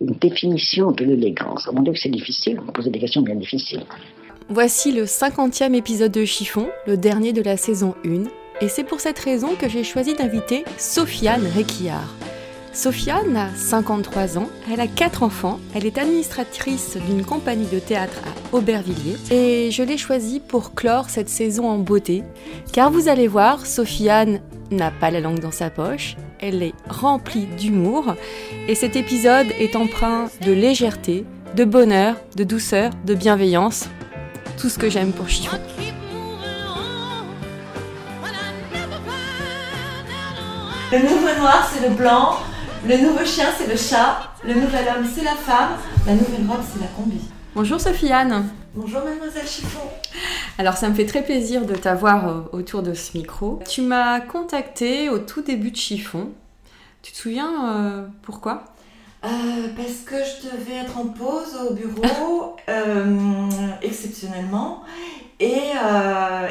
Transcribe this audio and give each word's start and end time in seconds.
Une 0.00 0.14
définition 0.14 0.92
de 0.92 1.04
l'élégance. 1.04 1.68
Mon 1.72 1.82
Dieu, 1.82 1.92
que 1.92 1.98
c'est 1.98 2.08
difficile. 2.08 2.58
Vous 2.64 2.72
posez 2.72 2.90
des 2.90 2.98
questions 2.98 3.20
bien 3.20 3.34
difficiles. 3.34 3.84
Voici 4.48 4.92
le 4.92 5.04
50e 5.04 5.74
épisode 5.74 6.10
de 6.10 6.24
Chiffon, 6.24 6.68
le 6.86 6.96
dernier 6.96 7.32
de 7.32 7.42
la 7.42 7.56
saison 7.56 7.94
1, 8.04 8.24
et 8.62 8.68
c'est 8.68 8.84
pour 8.84 9.00
cette 9.00 9.18
raison 9.18 9.54
que 9.54 9.68
j'ai 9.68 9.84
choisi 9.84 10.14
d'inviter 10.14 10.64
Sofiane 10.78 11.46
Requillard. 11.56 12.14
Sofiane 12.72 13.36
a 13.36 13.54
53 13.54 14.38
ans, 14.38 14.48
elle 14.72 14.80
a 14.80 14.86
4 14.86 15.22
enfants, 15.22 15.58
elle 15.74 15.86
est 15.86 15.98
administratrice 15.98 16.96
d'une 17.08 17.24
compagnie 17.24 17.66
de 17.66 17.80
théâtre 17.80 18.20
à 18.24 18.56
Aubervilliers 18.56 19.16
et 19.30 19.70
je 19.70 19.82
l'ai 19.82 19.98
choisie 19.98 20.40
pour 20.40 20.74
clore 20.74 21.10
cette 21.10 21.28
saison 21.28 21.68
en 21.68 21.78
beauté 21.78 22.22
car 22.72 22.90
vous 22.90 23.08
allez 23.08 23.26
voir, 23.26 23.66
Sofiane 23.66 24.40
n'a 24.70 24.92
pas 24.92 25.10
la 25.10 25.20
langue 25.20 25.40
dans 25.40 25.50
sa 25.50 25.68
poche, 25.68 26.16
elle 26.40 26.62
est 26.62 26.74
remplie 26.88 27.46
d'humour 27.46 28.14
et 28.66 28.74
cet 28.74 28.96
épisode 28.96 29.46
est 29.58 29.76
empreint 29.76 30.28
de 30.44 30.52
légèreté, 30.52 31.24
de 31.56 31.64
bonheur, 31.64 32.16
de 32.36 32.44
douceur, 32.44 32.90
de 33.04 33.14
bienveillance, 33.14 33.88
tout 34.58 34.68
ce 34.68 34.78
que 34.78 34.90
j'aime 34.90 35.12
pour 35.12 35.28
Chiffon. 35.28 35.58
Le 40.92 40.98
nouveau 40.98 41.40
noir, 41.40 41.70
c'est 41.72 41.88
le 41.88 41.94
blanc. 41.94 42.38
Le 42.84 42.96
nouveau 42.96 43.24
chien, 43.24 43.46
c'est 43.56 43.68
le 43.68 43.76
chat. 43.76 44.32
Le 44.44 44.54
nouvel 44.54 44.86
homme, 44.88 45.06
c'est 45.14 45.22
la 45.22 45.36
femme. 45.36 45.76
La 46.06 46.14
nouvelle 46.14 46.46
robe, 46.48 46.64
c'est 46.72 46.80
la 46.80 46.88
combi. 46.88 47.20
Bonjour 47.54 47.80
Sofiane 47.80 48.48
Bonjour, 48.72 49.00
mademoiselle 49.04 49.48
Chiffon. 49.48 49.80
Alors 50.56 50.76
ça 50.76 50.88
me 50.88 50.94
fait 50.94 51.04
très 51.04 51.24
plaisir 51.24 51.66
de 51.66 51.74
t'avoir 51.74 52.28
euh, 52.28 52.40
autour 52.52 52.82
de 52.82 52.94
ce 52.94 53.18
micro. 53.18 53.58
Tu 53.68 53.82
m'as 53.82 54.20
contacté 54.20 55.08
au 55.08 55.18
tout 55.18 55.42
début 55.42 55.72
de 55.72 55.76
Chiffon. 55.76 56.30
Tu 57.02 57.10
te 57.10 57.16
souviens 57.16 57.74
euh, 57.74 58.06
pourquoi? 58.22 58.66
Euh, 59.24 59.28
parce 59.76 59.98
que 60.06 60.14
je 60.14 60.56
devais 60.56 60.76
être 60.76 60.96
en 60.98 61.06
pause 61.06 61.56
au 61.68 61.74
bureau, 61.74 62.54
euh, 62.68 63.48
exceptionnellement. 63.82 64.84
Et, 65.40 65.72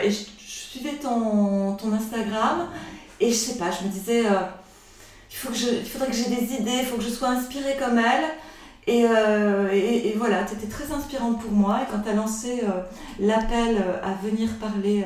et 0.04 0.12
je, 0.12 0.26
je 0.40 0.52
suivais 0.52 0.98
ton, 1.02 1.76
ton 1.76 1.94
Instagram. 1.94 2.68
Et 3.22 3.30
je 3.30 3.36
sais 3.36 3.58
pas, 3.58 3.72
je 3.72 3.88
me 3.88 3.92
disais, 3.92 4.24
il, 4.24 5.36
faut 5.38 5.50
que 5.50 5.56
je, 5.56 5.70
il 5.70 5.86
faudrait 5.86 6.10
que 6.10 6.16
j'ai 6.18 6.30
des 6.30 6.54
idées, 6.54 6.80
il 6.80 6.86
faut 6.86 6.98
que 6.98 7.04
je 7.04 7.10
sois 7.10 7.30
inspirée 7.30 7.78
comme 7.80 7.98
elle. 7.98 8.26
Et, 8.90 9.06
euh, 9.06 9.70
et, 9.72 10.08
et 10.08 10.14
voilà, 10.18 10.44
tu 10.46 10.56
étais 10.56 10.66
très 10.66 10.92
inspirante 10.92 11.40
pour 11.40 11.52
moi. 11.52 11.82
Et 11.84 11.86
quand 11.92 12.00
tu 12.00 12.10
as 12.10 12.16
lancé 12.16 12.62
euh, 12.64 12.82
l'appel 13.20 13.78
euh, 13.78 14.02
à 14.04 14.16
venir 14.26 14.50
parler 14.60 15.06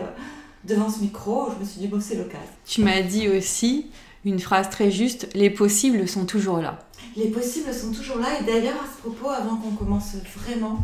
devant 0.64 0.90
ce 0.90 1.02
micro, 1.02 1.50
je 1.54 1.60
me 1.60 1.66
suis 1.70 1.82
dit, 1.82 1.88
bon, 1.88 2.00
c'est 2.00 2.16
l'occasion. 2.16 2.48
Tu 2.66 2.82
m'as 2.82 3.02
dit 3.02 3.28
aussi 3.28 3.92
une 4.24 4.40
phrase 4.40 4.70
très 4.70 4.90
juste, 4.90 5.28
les 5.36 5.50
possibles 5.50 6.08
sont 6.08 6.26
toujours 6.26 6.60
là. 6.60 6.80
Les 7.18 7.28
possibles 7.28 7.74
sont 7.74 7.92
toujours 7.92 8.20
là. 8.20 8.28
Et 8.40 8.46
d'ailleurs, 8.46 8.76
à 8.76 8.88
ce 8.88 9.02
propos, 9.02 9.30
avant 9.30 9.58
qu'on 9.58 9.72
commence 9.72 10.16
vraiment, 10.38 10.80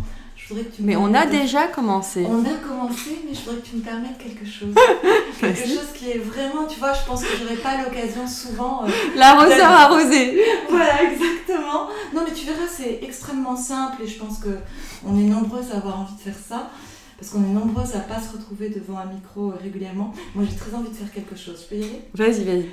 Mais 0.79 0.95
on 0.95 1.13
a 1.13 1.25
déjà 1.25 1.67
commencé. 1.67 2.25
On 2.27 2.43
a 2.43 2.57
commencé, 2.67 3.19
mais 3.27 3.33
je 3.33 3.41
voudrais 3.41 3.61
que 3.61 3.67
tu 3.67 3.75
me 3.77 3.81
permettes 3.81 4.17
quelque 4.17 4.45
chose. 4.45 4.73
quelque 5.39 5.67
chose 5.67 5.91
qui 5.95 6.11
est 6.11 6.17
vraiment, 6.17 6.65
tu 6.67 6.79
vois, 6.79 6.93
je 6.93 7.05
pense 7.05 7.23
que 7.23 7.29
j'aurais 7.39 7.55
pas 7.57 7.77
l'occasion 7.83 8.27
souvent. 8.27 8.83
euh, 8.85 8.89
L'arroseur 9.15 9.71
arrosé 9.71 10.41
voilà, 10.69 11.03
exactement. 11.03 11.87
Non, 12.13 12.23
mais 12.27 12.33
tu 12.33 12.45
verras, 12.45 12.67
c'est 12.69 12.99
extrêmement 13.03 13.55
simple 13.55 14.03
et 14.03 14.07
je 14.07 14.17
pense 14.19 14.39
que 14.39 14.57
on 15.05 15.17
est 15.17 15.23
nombreuses 15.23 15.71
à 15.73 15.77
avoir 15.77 15.99
envie 16.01 16.15
de 16.15 16.21
faire 16.21 16.41
ça. 16.47 16.69
Parce 17.17 17.31
qu'on 17.33 17.43
est 17.43 17.53
nombreuses 17.53 17.95
à 17.95 17.99
pas 17.99 18.21
se 18.21 18.31
retrouver 18.31 18.69
devant 18.69 18.97
un 18.97 19.05
micro 19.05 19.51
euh, 19.51 19.55
régulièrement. 19.61 20.13
Moi, 20.33 20.45
j'ai 20.49 20.55
très 20.55 20.73
envie 20.73 20.89
de 20.89 20.95
faire 20.95 21.11
quelque 21.11 21.35
chose. 21.35 21.65
Je 21.69 21.75
peux 21.75 21.81
y 21.81 21.83
aller? 21.83 22.01
Vas-y, 22.13 22.45
vas-y. 22.45 22.69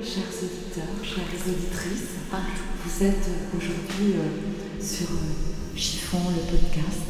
Chers 0.00 0.30
auditeurs, 0.40 0.94
chères 1.02 1.24
auditrices, 1.48 2.10
vous 2.84 3.04
êtes 3.04 3.26
euh, 3.28 3.56
aujourd'hui 3.58 4.14
euh, 4.14 4.80
sur 4.80 5.08
euh, 5.10 5.57
Chiffon, 5.78 6.18
le 6.34 6.42
podcast, 6.50 7.06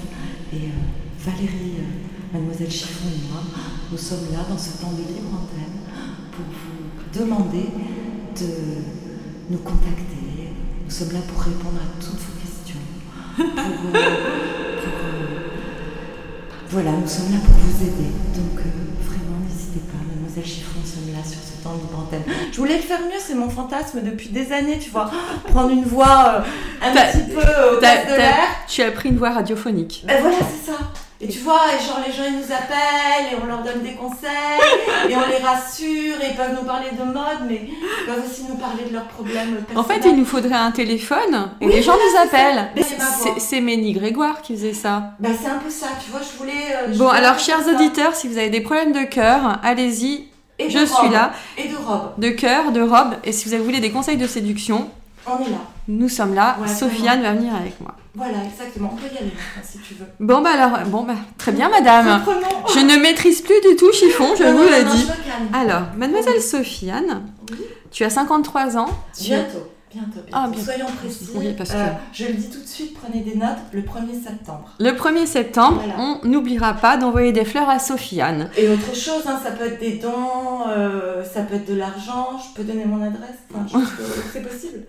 et 0.52 0.56
euh, 0.56 1.24
Valérie, 1.24 1.76
euh, 1.78 2.34
mademoiselle 2.34 2.70
Chiffon 2.70 3.08
et 3.08 3.32
moi, 3.32 3.42
nous 3.90 3.96
sommes 3.96 4.30
là 4.30 4.44
dans 4.46 4.58
ce 4.58 4.76
temps 4.78 4.92
de 4.92 4.98
libre 4.98 5.32
antenne 5.32 5.80
pour 6.32 6.44
vous 6.44 7.18
demander 7.18 7.64
de 8.38 9.50
nous 9.50 9.58
contacter. 9.58 10.52
Nous 10.84 10.90
sommes 10.90 11.12
là 11.12 11.20
pour 11.26 11.40
répondre 11.40 11.78
à 11.80 11.88
toutes 11.98 12.20
vos 12.20 12.36
questions. 12.38 12.82
Euh, 13.40 14.04
voilà, 16.70 16.92
nous 16.92 17.08
sommes 17.08 17.32
là 17.32 17.38
pour 17.38 17.54
vous 17.54 17.82
aider. 17.82 18.12
Donc 18.34 18.60
pas, 20.42 20.44
mademoiselle 20.44 20.44
Chiffon, 20.44 20.78
nous 20.82 20.86
sommes 20.90 21.12
là 21.14 21.22
sur 21.24 21.40
ce 21.40 21.62
temps 21.62 21.74
de 21.74 21.80
libre 21.82 21.98
antenne. 22.06 22.22
Je 22.52 22.56
voulais 22.58 22.76
le 22.76 22.82
faire 22.82 23.00
mieux, 23.00 23.18
c'est 23.18 23.34
mon 23.34 23.48
fantasme 23.50 24.00
depuis 24.02 24.28
des 24.28 24.52
années, 24.52 24.78
tu 24.78 24.90
vois. 24.90 25.10
Prendre 25.52 25.70
une 25.70 25.84
voix 25.84 26.42
euh, 26.82 26.86
un 26.86 26.92
petit 26.92 27.32
peu 27.32 27.40
euh, 27.40 27.76
de 27.76 28.16
l'air. 28.16 28.34
Tu 28.68 28.82
as 28.82 28.90
pris 28.90 29.08
une 29.10 29.18
voix 29.18 29.30
radiophonique. 29.30 30.04
Ben 30.06 30.20
voilà, 30.20 30.36
c'est 30.38 30.70
ça. 30.72 30.78
Et 31.20 31.26
tu 31.26 31.40
vois, 31.40 31.62
et 31.74 31.84
genre 31.84 31.98
les 32.06 32.12
gens 32.12 32.22
ils 32.28 32.36
nous 32.36 32.44
appellent 32.54 33.32
et 33.32 33.36
on 33.42 33.46
leur 33.46 33.64
donne 33.64 33.82
des 33.82 33.94
conseils 33.94 34.30
et 35.10 35.16
on 35.16 35.26
les 35.28 35.38
rassure 35.44 36.14
et 36.22 36.28
ils 36.30 36.36
peuvent 36.36 36.54
nous 36.54 36.64
parler 36.64 36.90
de 36.92 37.02
mode, 37.02 37.48
mais 37.48 37.62
ils 37.68 38.06
peuvent 38.06 38.22
aussi 38.24 38.44
nous 38.48 38.54
parler 38.54 38.84
de 38.88 38.92
leurs 38.94 39.08
problèmes 39.08 39.56
personnels. 39.66 39.78
En 39.78 39.82
fait, 39.82 40.08
il 40.08 40.14
nous 40.14 40.24
faudrait 40.24 40.54
un 40.54 40.70
téléphone 40.70 41.50
et 41.60 41.66
Oui, 41.66 41.72
les 41.72 41.82
gens 41.82 41.94
nous 41.94 42.20
appellent. 42.22 42.68
Mais 42.76 42.82
c'est 43.38 43.60
Ménie 43.60 43.94
Grégoire 43.94 44.42
qui 44.42 44.54
faisait 44.54 44.72
ça. 44.72 45.14
Bah 45.18 45.30
c'est 45.42 45.48
un 45.50 45.58
peu 45.58 45.70
ça, 45.70 45.88
tu 46.04 46.12
vois, 46.12 46.20
je 46.20 46.38
voulais... 46.38 46.52
euh, 46.72 46.92
je 46.92 46.98
Bon, 46.98 47.06
voulais 47.08 47.18
alors, 47.18 47.40
chers 47.40 47.66
auditeurs, 47.66 48.14
si 48.14 48.28
vous 48.28 48.38
avez 48.38 48.50
des 48.50 48.60
problèmes 48.60 48.92
de 48.92 49.02
cœur, 49.02 49.58
allez-y. 49.64 50.27
Et 50.58 50.66
de 50.66 50.70
je 50.70 50.78
robe. 50.78 50.86
suis 50.88 51.08
là. 51.10 51.32
Et 51.56 51.68
de 51.68 51.76
robe, 51.76 52.12
De 52.18 52.30
cœur, 52.30 52.72
de 52.72 52.80
robe. 52.80 53.14
Et 53.24 53.32
si 53.32 53.48
vous 53.54 53.62
voulez 53.64 53.80
des 53.80 53.90
conseils 53.90 54.16
de 54.16 54.26
séduction, 54.26 54.90
on 55.26 55.38
est 55.44 55.50
là. 55.50 55.58
nous 55.88 56.08
sommes 56.08 56.34
là. 56.34 56.56
Sofiane 56.66 57.22
va 57.22 57.32
venir 57.34 57.54
avec 57.54 57.80
moi. 57.80 57.94
Voilà, 58.14 58.38
exactement, 58.44 58.90
on 58.92 58.96
peut 58.96 59.06
y 59.14 59.18
aller 59.18 59.32
si 59.62 59.78
tu 59.78 59.94
veux. 59.94 60.06
Bon, 60.18 60.40
bah 60.42 60.50
alors, 60.58 60.86
bon, 60.88 61.04
bah, 61.04 61.14
très 61.36 61.52
bien, 61.52 61.68
madame. 61.68 62.20
Je 62.74 62.80
ne 62.80 62.96
maîtrise 63.00 63.42
plus 63.42 63.60
du 63.60 63.76
tout 63.76 63.92
chiffon, 63.92 64.34
je 64.36 64.42
Non, 64.42 64.54
vous 64.56 64.64
l'ai 64.68 64.82
dit. 64.82 65.06
Alors, 65.52 65.82
mademoiselle 65.96 66.42
Sofiane, 66.42 67.22
Oui. 67.52 67.58
tu 67.92 68.02
as 68.02 68.10
53 68.10 68.76
ans. 68.76 68.88
Bientôt, 69.20 69.68
bientôt, 69.92 70.10
bientôt. 70.20 70.28
Ah, 70.32 70.48
bientôt. 70.48 70.64
Soyons 70.64 70.86
précis. 71.00 71.28
Oui, 71.34 71.54
parce 71.56 71.70
que- 71.70 71.76
Euh, 71.76 71.86
je 72.12 72.26
le 72.26 72.32
dis 72.34 72.50
tout 72.50 72.60
de 72.60 72.66
suite, 72.66 72.94
prenez 73.00 73.22
des 73.22 73.34
notes, 73.36 73.58
le 73.72 73.82
1er 73.82 74.14
septembre. 74.20 74.70
Le 74.78 74.92
1er 74.92 75.26
septembre, 75.26 75.82
Voilà. 75.84 76.00
on 76.22 76.26
n'oubliera 76.28 76.74
pas 76.74 76.96
d'envoyer 76.96 77.32
des 77.32 77.44
fleurs 77.44 77.68
à 77.68 77.78
Sofiane. 77.78 78.50
Et 78.56 78.68
autre 78.68 78.94
chose, 78.94 79.22
hein, 79.26 79.38
ça 79.42 79.50
peut 79.52 79.66
être 79.66 79.80
des 79.80 79.98
dons, 79.98 80.68
euh, 80.68 81.24
ça 81.24 81.42
peut 81.42 81.56
être 81.56 81.68
de 81.68 81.74
l'argent, 81.74 82.38
je 82.38 82.54
peux 82.54 82.64
donner 82.66 82.84
mon 82.84 83.02
adresse, 83.02 83.36
je 83.50 83.78
c'est 84.32 84.42
possible. 84.42 84.84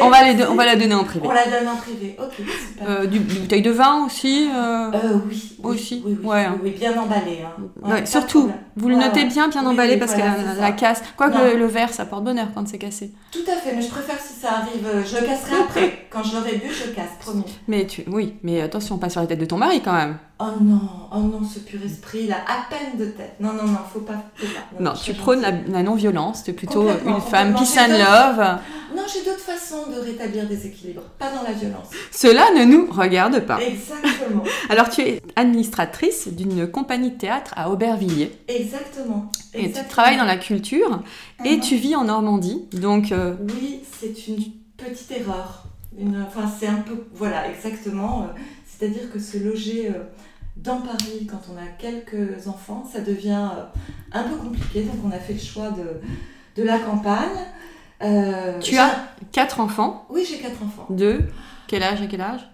On 0.00 0.10
va, 0.10 0.24
les 0.24 0.32
do- 0.34 0.38
merci. 0.38 0.52
on 0.52 0.54
va 0.56 0.64
la 0.66 0.76
donner 0.76 0.94
en 0.94 1.04
privé. 1.04 1.26
On 1.28 1.32
la 1.32 1.44
donne 1.44 1.68
en 1.68 1.76
privé, 1.76 2.16
ok, 2.18 2.32
super. 2.36 2.88
Euh, 2.88 3.06
du, 3.06 3.18
du 3.18 3.38
bouteille 3.40 3.62
de 3.62 3.70
vin 3.70 4.04
aussi. 4.06 4.48
euh, 4.54 4.90
Euh, 4.92 4.98
oui, 5.28 5.56
oui, 5.62 5.74
aussi, 5.74 6.02
oui, 6.06 6.16
oui, 6.20 6.26
ouais, 6.28 6.46
oui, 6.62 6.70
hein. 6.70 6.78
bien 6.78 6.98
emballé. 7.00 7.40
Hein. 7.44 7.62
ouais, 7.82 7.92
Ouais, 7.92 8.06
surtout, 8.06 8.50
vous 8.76 8.88
le 8.88 8.96
notez 8.96 9.24
bien, 9.24 9.48
bien 9.48 9.64
emballé 9.66 9.96
parce 9.96 10.14
voilà, 10.14 10.32
que 10.34 10.44
la, 10.46 10.54
la 10.68 10.72
casse. 10.72 11.02
Quoique 11.16 11.56
le, 11.56 11.66
verre, 11.66 11.90
ça 11.92 12.04
porte 12.06 12.24
bonheur 12.24 12.48
quand 12.54 12.66
c'est 12.68 12.78
cassé. 12.78 13.12
Tout 13.32 13.38
à 13.50 13.56
fait, 13.56 13.74
mais 13.74 13.82
je 13.82 13.88
préfère 13.88 14.18
si 14.20 14.34
ça 14.40 14.48
arrive, 14.58 14.86
euh, 14.86 15.02
je 15.04 15.16
le 15.20 15.26
casserai 15.26 15.56
après. 15.62 16.06
Quand 16.10 16.22
je 16.22 16.36
l'aurai 16.36 16.52
bu, 16.56 16.68
je 16.72 16.88
le 16.88 16.94
casse, 16.94 17.10
promis. 17.20 17.44
Mais 17.66 17.86
tu, 17.86 18.04
oui, 18.08 18.34
mais 18.42 18.60
attention, 18.60 18.98
pas 18.98 19.08
sur 19.10 19.20
la 19.20 19.26
tête 19.26 19.38
de 19.40 19.44
ton 19.44 19.56
mari 19.58 19.80
quand 19.82 19.92
même. 19.94 20.18
Oh 20.40 20.52
non, 20.60 20.80
oh 21.12 21.18
non, 21.18 21.42
ce 21.42 21.58
pur 21.58 21.82
esprit, 21.84 22.20
il 22.24 22.32
a 22.32 22.36
à 22.36 22.66
peine 22.70 22.96
de 22.96 23.06
tête. 23.10 23.32
Non, 23.40 23.52
non, 23.54 23.64
non, 23.64 23.78
faut 23.92 23.98
pas. 24.00 24.22
Faut 24.36 24.46
pas. 24.46 24.80
Non, 24.82 24.92
tu 24.92 25.12
prônes 25.12 25.40
la, 25.40 25.82
non-violence. 25.82 26.44
Tu 26.44 26.50
es 26.50 26.54
plutôt 26.54 26.88
une 27.04 27.20
femme 27.20 27.54
peace 27.56 27.76
and 27.76 27.88
love. 27.88 28.58
Non, 28.96 29.02
j'ai 29.12 29.24
d'autres 29.28 29.40
façons 29.40 29.90
de 29.90 29.98
rétablir 29.98 30.46
des 30.46 30.66
équilibres, 30.68 31.02
pas 31.18 31.30
dans 31.32 31.42
la 31.42 31.50
violence. 31.52 31.88
Cela 32.12 32.44
ne 32.56 32.64
nous 32.64 32.86
regarde 32.88 33.40
pas. 33.40 33.58
Exactement, 33.60 34.44
Alors, 34.70 34.88
tu 34.90 35.00
es 35.02 35.20
administratrice 35.34 36.28
d'une 36.28 36.70
compagnie 36.70 37.10
de 37.10 37.18
théâtre 37.18 37.52
à 37.56 37.70
Aubervilliers. 37.70 38.30
exactement. 38.46 39.30
Et 39.54 39.72
tu 39.72 39.84
travailles 39.88 40.18
dans 40.18 40.24
la 40.24 40.36
culture 40.36 41.02
et 41.44 41.56
Mhm. 41.56 41.60
tu 41.60 41.74
vis 41.76 41.96
en 41.96 42.04
Normandie. 42.04 42.64
Donc, 42.72 43.10
euh, 43.10 43.34
Oui, 43.60 43.80
c'est 44.00 44.28
une 44.28 44.36
petite 44.76 45.10
erreur. 45.10 45.64
Une, 45.98 46.24
enfin, 46.28 46.48
c'est 46.60 46.68
un 46.68 46.76
peu. 46.82 46.94
Voilà, 47.14 47.48
exactement. 47.50 48.22
euh, 48.22 48.40
C'est-à-dire 48.66 49.10
que 49.12 49.18
se 49.18 49.36
loger 49.38 49.88
euh, 49.88 50.04
dans 50.58 50.80
Paris 50.80 51.26
quand 51.30 51.40
on 51.52 51.56
a 51.56 51.66
quelques 51.78 52.46
enfants, 52.48 52.84
ça 52.90 53.00
devient 53.00 53.48
euh, 53.56 53.64
un 54.12 54.22
peu 54.24 54.36
compliqué. 54.36 54.82
Donc, 54.82 54.96
on 55.04 55.10
a 55.10 55.18
fait 55.18 55.34
le 55.34 55.38
choix 55.38 55.70
de, 55.70 56.00
de 56.60 56.66
la 56.66 56.78
campagne. 56.78 57.38
Euh, 58.02 58.58
Tu 58.60 58.76
as 58.78 59.08
quatre 59.32 59.60
enfants. 59.60 60.06
Oui, 60.10 60.26
j'ai 60.28 60.38
quatre 60.38 60.62
enfants. 60.62 60.86
Deux. 60.90 61.28
Quel 61.66 61.82
âge 61.82 62.00
à 62.02 62.06
quel 62.06 62.20
âge? 62.20 62.48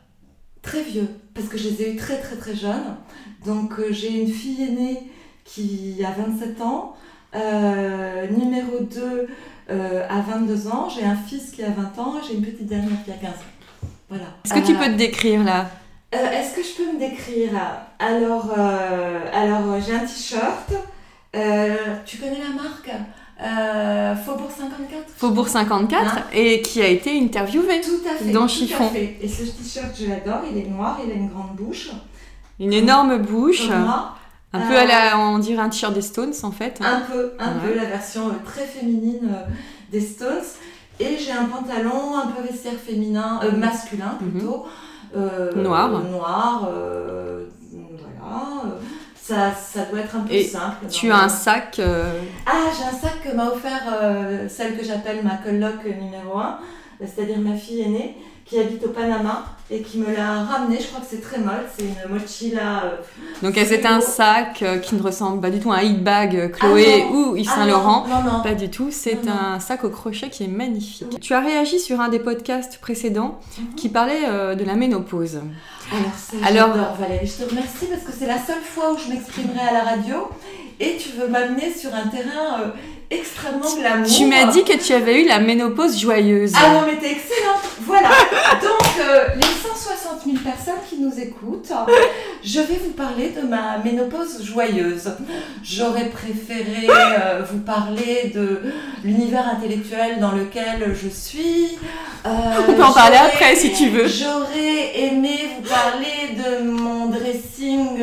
Très 0.62 0.82
vieux, 0.82 1.08
parce 1.34 1.48
que 1.48 1.58
je 1.58 1.68
les 1.68 1.82
ai 1.82 1.92
eus 1.92 1.96
très 1.96 2.18
très 2.18 2.36
très 2.36 2.54
jeunes. 2.56 2.96
Donc 3.44 3.78
euh, 3.78 3.92
j'ai 3.92 4.22
une 4.22 4.28
fille 4.32 4.62
aînée 4.62 5.10
qui 5.44 6.02
a 6.02 6.10
27 6.10 6.60
ans, 6.62 6.96
euh, 7.34 8.26
numéro 8.28 8.80
2 8.80 9.28
euh, 9.70 10.06
à 10.08 10.20
22 10.22 10.68
ans, 10.68 10.88
j'ai 10.88 11.04
un 11.04 11.16
fils 11.16 11.50
qui 11.50 11.62
a 11.62 11.68
20 11.70 11.98
ans 11.98 12.14
et 12.18 12.26
j'ai 12.26 12.34
une 12.36 12.42
petite 12.42 12.66
dernière 12.66 13.04
qui 13.04 13.10
a 13.10 13.14
15 13.16 13.30
ans. 13.30 13.88
Voilà. 14.08 14.24
Est-ce 14.44 14.54
que 14.54 14.66
tu 14.66 14.74
peux 14.74 14.86
te 14.86 14.96
décrire 14.96 15.44
là? 15.44 15.68
Euh, 16.14 16.30
Est-ce 16.30 16.54
que 16.56 16.62
je 16.62 16.74
peux 16.76 16.92
me 16.92 16.98
décrire? 16.98 17.50
Alors, 17.98 18.52
euh, 18.56 19.20
alors 19.32 19.72
euh, 19.72 19.80
j'ai 19.84 19.94
un 19.94 20.00
t-shirt. 20.00 20.72
Euh, 21.36 21.74
tu 22.06 22.18
connais 22.18 22.38
la 22.38 22.62
marque? 22.62 22.90
Faubourg 24.24 24.50
54 24.56 25.04
Faubourg 25.16 25.48
54 25.48 26.02
Hein? 26.18 26.22
et 26.32 26.62
qui 26.62 26.80
a 26.80 26.86
été 26.86 27.18
interviewé. 27.20 27.80
Tout 27.80 28.00
à 28.08 28.14
fait. 28.16 28.30
Dans 28.30 28.42
tout 28.42 28.48
chiffon. 28.48 28.86
À 28.86 28.90
fait. 28.90 29.18
Et 29.20 29.28
ce 29.28 29.42
t-shirt, 29.42 29.88
je 29.98 30.08
l'adore. 30.08 30.42
Il 30.50 30.56
est 30.58 30.66
noir, 30.68 30.98
il 31.04 31.10
a 31.10 31.14
une 31.14 31.28
grande 31.28 31.54
bouche. 31.56 31.90
Une 32.60 32.72
énorme 32.72 33.18
bouche. 33.18 33.68
Un 33.70 34.60
peu 34.68 34.76
à 34.78 34.84
la, 34.84 35.18
on 35.18 35.38
dirait 35.40 35.60
un 35.62 35.68
t-shirt 35.68 35.92
des 35.92 36.00
Stones 36.00 36.32
en 36.44 36.52
fait. 36.52 36.78
Un 36.80 37.00
peu, 37.00 37.32
un 37.40 37.54
Ouais. 37.54 37.72
peu 37.72 37.74
la 37.74 37.86
version 37.86 38.30
très 38.44 38.64
féminine 38.64 39.28
des 39.90 40.00
Stones. 40.00 40.44
Et 41.00 41.16
j'ai 41.18 41.32
un 41.32 41.46
pantalon 41.46 42.16
un 42.16 42.28
peu 42.28 42.40
vestiaire 42.48 42.74
féminin, 42.74 43.40
masculin 43.56 44.16
plutôt. 44.20 44.58
Mhm. 44.58 44.62
Noir. 45.56 45.90
euh, 45.94 46.10
noir, 46.10 46.68
euh, 46.68 47.44
voilà. 47.72 48.76
Ça, 49.14 49.52
ça 49.54 49.86
doit 49.90 50.00
être 50.00 50.16
un 50.16 50.20
peu 50.20 50.34
Et 50.34 50.44
simple. 50.44 50.86
Tu 50.90 51.10
as 51.10 51.16
un 51.24 51.28
sac. 51.28 51.78
euh, 51.78 52.12
Ah, 52.46 52.66
j'ai 52.76 52.84
un 52.84 52.98
sac 53.00 53.22
que 53.22 53.34
m'a 53.34 53.46
offert 53.46 53.82
celle 54.48 54.76
que 54.76 54.84
j'appelle 54.84 55.22
ma 55.24 55.36
coloc 55.36 55.84
numéro 55.84 56.38
1, 56.38 56.58
c'est-à-dire 57.00 57.38
ma 57.38 57.54
fille 57.56 57.80
aînée, 57.82 58.16
qui 58.44 58.58
habite 58.58 58.84
au 58.84 58.88
Panama 58.90 59.44
et 59.70 59.80
qui 59.80 59.96
me 59.98 60.14
l'a 60.14 60.42
ramené. 60.44 60.78
Je 60.78 60.86
crois 60.88 61.00
que 61.00 61.06
c'est 61.08 61.22
très 61.22 61.38
molle, 61.38 61.64
c'est 61.76 61.84
une 61.84 62.12
mochila. 62.14 62.84
euh, 62.84 62.90
Donc 63.42 63.54
c'est 63.56 63.64
frigo. 63.64 63.88
un 63.88 64.00
sac 64.02 64.62
euh, 64.62 64.78
qui 64.78 64.94
ne 64.96 65.02
ressemble 65.02 65.40
pas 65.40 65.48
du 65.50 65.60
tout 65.60 65.72
à 65.72 65.76
un 65.76 65.80
hit 65.82 66.04
bag 66.04 66.36
euh, 66.36 66.48
Chloé 66.48 67.04
Ah 67.08 67.12
ou 67.12 67.36
Yves 67.36 67.48
Ah 67.50 67.54
Saint 67.56 67.66
Laurent. 67.66 68.06
Non, 68.06 68.22
non, 68.22 68.32
non. 68.38 68.42
Pas 68.42 68.54
du 68.54 68.68
tout, 68.68 68.88
c'est 68.90 69.18
un 69.26 69.58
sac 69.60 69.84
au 69.84 69.88
crochet 69.88 70.28
qui 70.28 70.44
est 70.44 70.48
magnifique. 70.48 71.18
Tu 71.20 71.32
as 71.32 71.40
réagi 71.40 71.80
sur 71.80 72.00
un 72.02 72.08
des 72.08 72.18
podcasts 72.18 72.78
précédents 72.78 73.40
Mhm. 73.58 73.74
qui 73.76 73.88
parlait 73.88 74.24
euh, 74.28 74.54
de 74.54 74.64
la 74.64 74.74
ménopause. 74.74 75.40
Alors, 76.44 76.70
Valérie, 76.98 77.26
je 77.26 77.44
te 77.44 77.48
remercie 77.50 77.86
parce 77.90 78.02
que 78.02 78.12
c'est 78.12 78.26
la 78.26 78.38
seule 78.38 78.62
fois 78.62 78.92
où 78.92 78.98
je 78.98 79.08
m'exprimerai 79.08 79.60
à 79.68 79.72
la 79.72 79.82
radio 79.84 80.28
et 80.80 80.96
tu 80.98 81.10
veux 81.18 81.28
m'amener 81.28 81.72
sur 81.72 81.94
un 81.94 82.08
terrain 82.08 82.72
extrêmement 83.10 83.74
glamour. 83.76 84.06
Tu 84.08 84.26
m'as 84.26 84.46
dit 84.46 84.64
que 84.64 84.76
tu 84.76 84.92
avais 84.92 85.22
eu 85.22 85.28
la 85.28 85.40
ménopause 85.40 85.98
joyeuse. 85.98 86.52
Ah 86.56 86.74
non, 86.74 86.82
mais 86.86 86.96
t'es 86.98 87.12
excellente 87.12 87.60
Voilà 87.82 88.08
Donc, 88.62 88.88
euh, 89.00 89.28
les 89.36 89.42
160 89.42 90.22
000 90.24 90.36
personnes 90.44 90.74
qui 90.88 90.96
nous 90.98 91.18
écoutent, 91.20 91.72
je 92.42 92.60
vais 92.60 92.80
vous 92.84 92.92
parler 92.92 93.30
de 93.30 93.46
ma 93.46 93.78
ménopause 93.78 94.42
joyeuse. 94.44 95.10
J'aurais 95.62 96.08
préféré 96.08 96.88
euh, 96.88 97.42
vous 97.50 97.60
parler 97.60 98.32
de 98.34 98.60
l'univers 99.04 99.48
intellectuel 99.48 100.20
dans 100.20 100.32
lequel 100.32 100.94
je 100.94 101.08
suis. 101.08 101.78
Euh, 102.26 102.30
On 102.68 102.72
peut 102.72 102.82
en 102.82 102.92
parler 102.92 103.16
après 103.16 103.54
si 103.56 103.72
tu 103.72 103.88
veux. 103.88 104.06
J'aurais 104.08 104.98
aimé 104.98 105.38
vous 105.56 105.68
parler 105.68 106.36
de 106.36 106.64
mon 106.70 107.06
dressing 107.06 107.98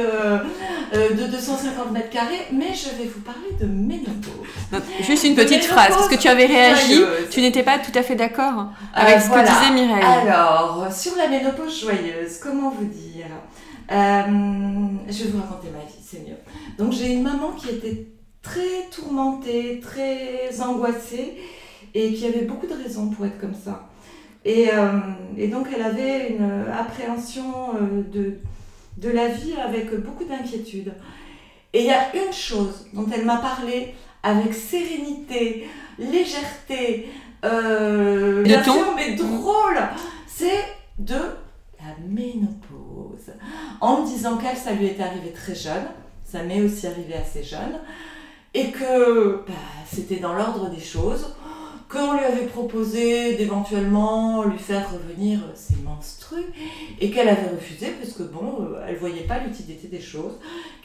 euh, 0.94 1.10
de 1.14 1.28
250 1.28 1.92
mètres 1.92 2.10
carrés, 2.10 2.48
mais 2.52 2.74
je 2.74 2.90
vais 3.02 3.08
vous 3.10 3.22
parler 3.22 3.50
de 3.60 3.66
ménopause. 3.66 4.48
Juste 5.02 5.24
une 5.24 5.36
petite 5.36 5.52
ménopause 5.62 5.68
phrase, 5.72 5.90
parce 5.90 6.08
que 6.10 6.16
tu 6.16 6.28
avais 6.28 6.46
réagi, 6.46 6.96
joyeuse. 6.96 7.30
tu 7.30 7.42
n'étais 7.42 7.64
pas 7.64 7.80
tout 7.80 7.92
à 7.98 8.04
fait 8.04 8.16
d'accord 8.16 8.68
avec 8.94 9.18
Euh, 9.18 9.20
ce 9.22 9.28
voilà. 9.28 9.44
que 9.44 9.60
disait 9.60 9.72
Mireille. 9.74 10.04
Alors, 10.04 10.88
sur 10.92 11.16
la 11.16 11.28
ménopause 11.28 11.80
joyeuse, 11.82 12.38
comment 12.42 12.70
vous 12.72 12.86
dire? 12.86 13.26
Euh, 13.92 14.24
Je 15.10 15.24
vais 15.24 15.30
vous 15.32 15.42
raconter 15.42 15.68
ma 15.72 15.80
vie, 15.86 16.00
c'est 16.06 16.20
mieux. 16.28 16.38
Donc, 16.78 16.92
j'ai 16.94 17.08
une 17.14 17.24
maman 17.24 17.52
qui 17.52 17.70
était 17.70 18.08
très 18.42 18.88
tourmentée, 18.94 19.80
très 19.82 20.62
angoissée 20.62 21.38
et 21.94 22.14
qui 22.14 22.26
avait 22.26 22.42
beaucoup 22.46 22.68
de 22.68 22.74
raisons 22.74 23.10
pour 23.10 23.26
être 23.26 23.40
comme 23.40 23.54
ça. 23.54 23.88
Et, 24.44 24.70
et 25.38 25.48
donc, 25.50 25.68
elle 25.76 25.84
avait 25.84 26.30
une 26.30 26.66
appréhension 26.74 27.74
de, 28.12 28.38
de 28.98 29.10
la 29.10 29.28
vie 29.28 29.54
avec 29.56 29.94
beaucoup 30.02 30.26
d'inquiétude. 30.26 30.94
Et 31.74 31.82
il 31.82 31.86
y 31.86 31.92
a 31.92 32.16
une 32.16 32.34
chose 32.34 32.88
dont 32.94 33.08
elle 33.14 33.26
m'a 33.26 33.38
parlé 33.38 33.96
avec 34.24 34.54
sérénité, 34.54 35.68
légèreté, 35.98 37.10
euh, 37.44 38.44
bien 38.44 38.62
ton 38.62 38.74
sûr, 38.74 38.96
mais 38.96 39.16
drôle, 39.16 39.80
c'est 40.28 40.64
de 41.00 41.16
la 41.80 41.96
ménopause. 42.08 43.34
En 43.80 44.02
me 44.02 44.06
disant 44.06 44.38
qu'elle, 44.38 44.58
ça 44.58 44.74
lui 44.74 44.88
était 44.88 45.04
arrivé 45.04 45.32
très 45.32 45.56
jeune, 45.56 45.86
ça 46.24 46.44
m'est 46.44 46.62
aussi 46.62 46.86
arrivé 46.88 47.16
assez 47.16 47.44
jeune, 47.44 47.80
et 48.54 48.70
que 48.70 49.44
bah, 49.48 49.54
c'était 49.92 50.18
dans 50.18 50.34
l'ordre 50.34 50.70
des 50.70 50.82
choses, 50.82 51.36
qu'on 51.92 52.14
lui 52.14 52.24
avait 52.24 52.46
proposé 52.46 53.36
d'éventuellement 53.36 54.44
lui 54.46 54.58
faire 54.60 54.88
revenir 54.92 55.40
ses 55.56 55.76
menstrues, 55.84 56.46
et 57.00 57.12
qu'elle 57.12 57.28
avait 57.30 57.50
refusé 57.50 57.88
parce 58.02 58.14
que 58.14 58.24
bon, 58.24 58.60
euh, 58.62 58.86
elle 58.88 58.98
voyait 58.98 59.24
pas 59.28 59.40
l'utilité 59.40 59.88
des 59.88 60.00
choses, 60.02 60.34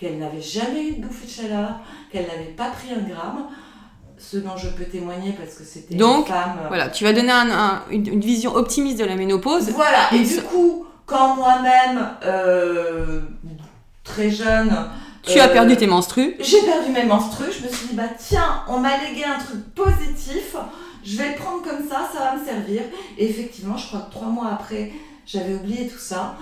qu'elle 0.00 0.18
n'avait 0.18 0.42
jamais 0.42 0.88
eu 0.88 0.92
de 0.96 1.06
bouffée 1.06 1.26
de 1.26 1.30
chaleur, 1.30 1.70
qu'elle 2.10 2.26
n'avait 2.26 2.52
pas 2.56 2.70
pris 2.70 2.88
un 2.92 3.08
gramme, 3.08 3.46
ce 4.18 4.38
dont 4.38 4.56
je 4.56 4.68
peux 4.70 4.84
témoigner 4.84 5.32
parce 5.32 5.54
que 5.54 5.62
c'était 5.64 5.94
une 5.94 6.00
Donc, 6.00 6.26
femme. 6.28 6.56
euh, 6.64 6.68
Voilà, 6.68 6.88
tu 6.88 7.04
vas 7.04 7.12
donner 7.12 7.30
un- 7.32 7.50
un- 7.50 7.82
une, 7.90 8.06
une 8.14 8.20
vision 8.20 8.54
optimiste 8.54 8.98
de 8.98 9.04
la 9.04 9.14
ménopause. 9.14 9.68
voilà, 9.70 10.12
et 10.12 10.20
du 10.20 10.40
coup, 10.42 10.86
quand 11.04 11.36
moi-même, 11.36 12.08
euh, 12.24 13.20
très 14.04 14.30
jeune, 14.30 14.74
Tu 15.22 15.38
euh, 15.38 15.42
as 15.44 15.48
perdu 15.48 15.76
tes 15.76 15.86
menstrues. 15.86 16.34
J'ai 16.40 16.62
perdu 16.62 16.90
mes 16.92 17.04
menstrues, 17.04 17.52
je 17.52 17.66
me 17.66 17.72
suis 17.72 17.88
dit, 17.88 17.94
bah 17.94 18.04
tiens, 18.18 18.62
on 18.68 18.78
m'a 18.78 18.96
légué 19.08 19.24
un 19.24 19.38
truc 19.38 19.60
positif, 19.74 20.56
je 21.06 21.16
vais 21.16 21.30
le 21.30 21.36
prendre 21.36 21.62
comme 21.62 21.88
ça, 21.88 22.10
ça 22.12 22.18
va 22.18 22.36
me 22.36 22.44
servir. 22.44 22.82
Et 23.16 23.30
effectivement, 23.30 23.76
je 23.76 23.86
crois 23.86 24.00
que 24.00 24.10
trois 24.10 24.28
mois 24.28 24.48
après, 24.48 24.92
j'avais 25.26 25.54
oublié 25.54 25.88
tout 25.88 25.98
ça, 25.98 26.36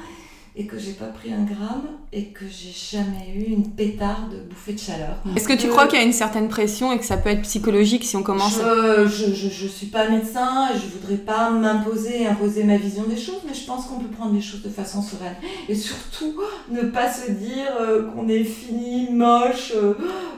et 0.56 0.66
que 0.66 0.78
j'ai 0.78 0.92
pas 0.92 1.06
pris 1.06 1.32
un 1.32 1.42
gramme, 1.42 1.82
et 2.12 2.26
que 2.26 2.44
j'ai 2.48 2.70
jamais 2.96 3.32
eu 3.34 3.50
une 3.50 3.72
pétarde 3.72 4.34
bouffée 4.48 4.74
de 4.74 4.78
chaleur. 4.78 5.16
Est-ce 5.34 5.48
que 5.48 5.52
tu 5.54 5.66
Euh, 5.66 5.70
crois 5.70 5.88
qu'il 5.88 5.98
y 5.98 6.02
a 6.02 6.04
une 6.04 6.12
certaine 6.12 6.48
pression 6.48 6.92
et 6.92 6.98
que 7.00 7.04
ça 7.04 7.16
peut 7.16 7.30
être 7.30 7.42
psychologique 7.42 8.04
si 8.04 8.16
on 8.16 8.22
commence 8.22 8.60
Je, 8.60 9.06
je, 9.08 9.34
je, 9.34 9.48
je 9.48 9.66
suis 9.66 9.86
pas 9.86 10.08
médecin 10.08 10.68
et 10.72 10.78
je 10.78 10.86
voudrais 10.96 11.16
pas 11.16 11.50
m'imposer, 11.50 12.26
imposer 12.28 12.62
ma 12.62 12.76
vision 12.76 13.02
des 13.02 13.16
choses, 13.16 13.40
mais 13.48 13.52
je 13.52 13.66
pense 13.66 13.86
qu'on 13.86 13.98
peut 13.98 14.06
prendre 14.16 14.32
les 14.32 14.40
choses 14.40 14.62
de 14.62 14.68
façon 14.68 15.02
sereine. 15.02 15.34
Et 15.68 15.74
surtout, 15.74 16.34
ne 16.70 16.82
pas 16.82 17.12
se 17.12 17.32
dire 17.32 17.72
euh, 17.80 18.04
qu'on 18.12 18.28
est 18.28 18.44
fini, 18.44 19.10
moche, 19.10 19.72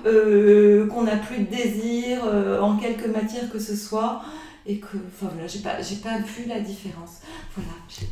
euh, 0.07 0.87
qu'on 0.89 1.03
n'a 1.03 1.17
plus 1.17 1.41
de 1.41 1.51
désir 1.55 2.21
en 2.63 2.77
quelque 2.79 3.07
matière 3.09 3.51
que 3.53 3.59
ce 3.59 3.77
soit. 3.77 4.23
Et 4.69 4.81
que, 4.81 4.97
enfin 4.97 5.31
voilà, 5.33 5.47
j'ai 5.47 5.61
pas, 5.61 5.81
j'ai 5.81 5.95
pas 5.97 6.19
vu 6.19 6.45
la 6.49 6.59
différence. 6.59 7.21
Voilà, 7.55 7.71
j'ai 7.89 8.09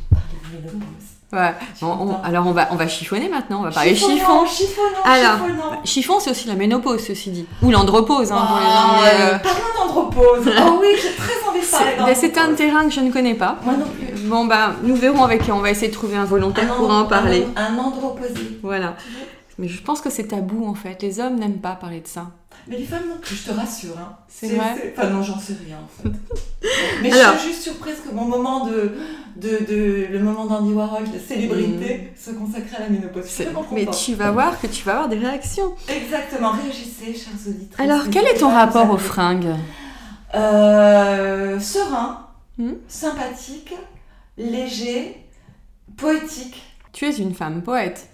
Ouais. 1.33 1.53
Bon, 1.81 1.87
on- 1.99 2.23
alors 2.23 2.47
on 2.47 2.51
va, 2.51 2.67
on 2.71 2.75
va 2.75 2.87
chiffonner 2.87 3.27
maintenant, 3.27 3.59
on 3.59 3.63
va 3.63 3.71
parler 3.71 3.95
chiffon. 3.95 4.45
Chiffonnant, 4.45 4.87
Alors, 5.03 5.37
chiffonnant. 5.47 5.81
Chiffon, 5.83 6.19
c'est 6.19 6.29
aussi 6.31 6.47
la 6.47 6.53
ménopause, 6.55 7.03
ceci 7.05 7.31
dit. 7.31 7.45
Ou 7.61 7.71
l'andropause, 7.71 8.31
hein, 8.31 8.37
Anglais. 8.37 9.09
euh, 9.19 9.37
Parlons 9.39 9.59
d'andropause. 9.87 10.45
Oh 10.65 10.77
oui, 10.79 10.87
j'ai 11.01 11.13
très 11.15 11.33
envie 11.49 11.59
de 11.59 11.65
parler 11.71 11.91
C'est 11.97 12.05
ben, 12.05 12.15
c'est 12.15 12.37
un 12.37 12.53
terrain 12.53 12.85
que 12.85 12.91
je 12.91 13.01
ne 13.01 13.11
connais 13.11 13.33
pas. 13.33 13.57
Moi 13.65 13.73
non 13.73 13.85
plus. 13.87 14.21
Bon, 14.29 14.45
bah, 14.45 14.75
nous 14.83 14.95
verrons 14.95 15.23
avec. 15.23 15.41
On 15.51 15.59
va 15.59 15.71
essayer 15.71 15.89
de 15.89 15.93
trouver 15.93 16.15
un 16.15 16.25
volontaire 16.25 16.73
pour 16.75 16.89
en 16.89 17.05
parler. 17.05 17.45
Un, 17.57 17.73
un 17.75 17.77
androposé. 17.79 18.59
Voilà. 18.61 18.95
Mais 19.57 19.67
je 19.67 19.81
pense 19.81 20.01
que 20.01 20.09
c'est 20.09 20.27
tabou 20.27 20.65
en 20.67 20.73
fait. 20.75 21.01
Les 21.01 21.19
hommes 21.19 21.35
n'aiment 21.37 21.59
pas 21.59 21.71
parler 21.75 22.01
de 22.01 22.07
ça. 22.07 22.27
Mais 22.67 22.77
les 22.77 22.85
femmes 22.85 23.07
non 23.07 23.17
plus, 23.21 23.35
je 23.35 23.49
te 23.49 23.51
rassure. 23.51 23.95
Hein. 23.99 24.17
C'est 24.27 24.47
vrai 24.55 24.93
Enfin 24.97 25.09
non, 25.09 25.21
j'en 25.21 25.37
sais 25.39 25.53
rien 25.65 25.77
en 25.77 25.87
fait. 26.03 26.09
Mais 27.03 27.11
Alors. 27.11 27.33
je 27.35 27.39
suis 27.39 27.49
juste 27.51 27.61
surprise 27.63 27.97
que 28.07 28.13
mon 28.13 28.25
moment 28.25 28.65
de, 28.65 28.91
de, 29.35 29.65
de 29.69 30.07
le 30.11 30.19
moment 30.19 30.45
d'Andy 30.45 30.73
Warhol 30.73 31.03
de 31.11 31.19
célébrité 31.19 32.11
soit 32.19 32.33
consacré 32.33 32.77
à 32.77 32.79
la 32.81 32.89
ménopause. 32.89 33.25
Mais 33.71 33.85
tu 33.87 34.15
vas 34.15 34.31
voir 34.31 34.59
que 34.59 34.65
tu 34.67 34.83
vas 34.83 34.93
avoir 34.93 35.09
des 35.09 35.17
réactions. 35.19 35.75
Exactement, 35.87 36.51
réagissez, 36.51 37.13
chers 37.13 37.33
auditeurs. 37.47 37.79
Alors, 37.79 38.09
quel 38.11 38.25
est 38.25 38.39
ton 38.39 38.49
rapport 38.49 38.89
aux 38.89 38.97
fringues? 38.97 39.53
Euh, 40.33 41.59
Serein, 41.59 42.21
Hmm? 42.57 42.71
sympathique, 42.87 43.73
léger, 44.37 45.17
poétique. 45.97 46.61
Tu 46.93 47.05
es 47.05 47.11
une 47.17 47.33
femme 47.35 47.61
poète. 47.61 48.07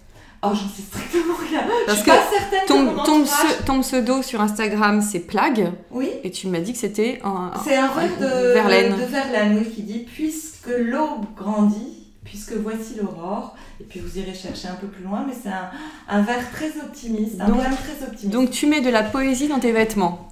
Oh, 0.44 0.50
j'en 0.54 0.68
sais 0.70 0.82
strictement 0.82 1.36
rien. 1.36 1.62
Parce 1.86 2.00
je 2.00 2.04
suis 2.04 2.12
que 2.12 2.16
pas 2.18 2.24
certaine 2.32 3.06
Ton, 3.06 3.24
ton, 3.66 3.82
pseudo 3.82 4.22
sur 4.24 4.42
Instagram, 4.42 5.02
c'est 5.02 5.20
Plague. 5.20 5.72
Oui, 5.92 6.10
Et 6.24 6.32
tu 6.32 6.48
m'as 6.48 6.60
dit 6.60 6.74
que 6.74 6.80
c'était 6.80 7.20
un. 7.24 7.52
C'est 7.64 7.76
un 7.78 7.88
vers 7.90 8.18
de 8.20 8.54
Verlaine. 8.54 8.94
de 8.98 9.04
Verlaine, 9.06 9.58
oui, 9.60 9.72
qui 9.72 9.84
dit 9.84 10.06
Puisque 10.12 10.70
l'aube 10.80 11.26
grandit, 11.38 12.08
puisque 12.24 12.54
voici 12.54 12.96
l'aurore. 13.02 13.56
Et 13.80 13.84
puis 13.84 14.00
vous 14.00 14.18
irez 14.20 14.34
chercher 14.34 14.68
un 14.68 14.76
peu 14.76 14.88
plus 14.88 15.04
loin, 15.04 15.26
mais 15.28 15.34
c'est 15.42 15.50
un, 15.50 15.70
un 16.08 16.22
vers 16.22 16.52
très 16.52 16.72
optimiste, 16.84 17.40
un 17.40 17.48
Donc- 17.48 17.58
poème 17.58 17.76
très 17.76 18.04
optimiste. 18.06 18.30
Donc 18.30 18.50
tu 18.52 18.66
mets 18.68 18.82
de 18.82 18.90
la 18.90 19.04
poésie 19.04 19.48
dans 19.48 19.60
tes 19.60 19.72
vêtements. 19.72 20.28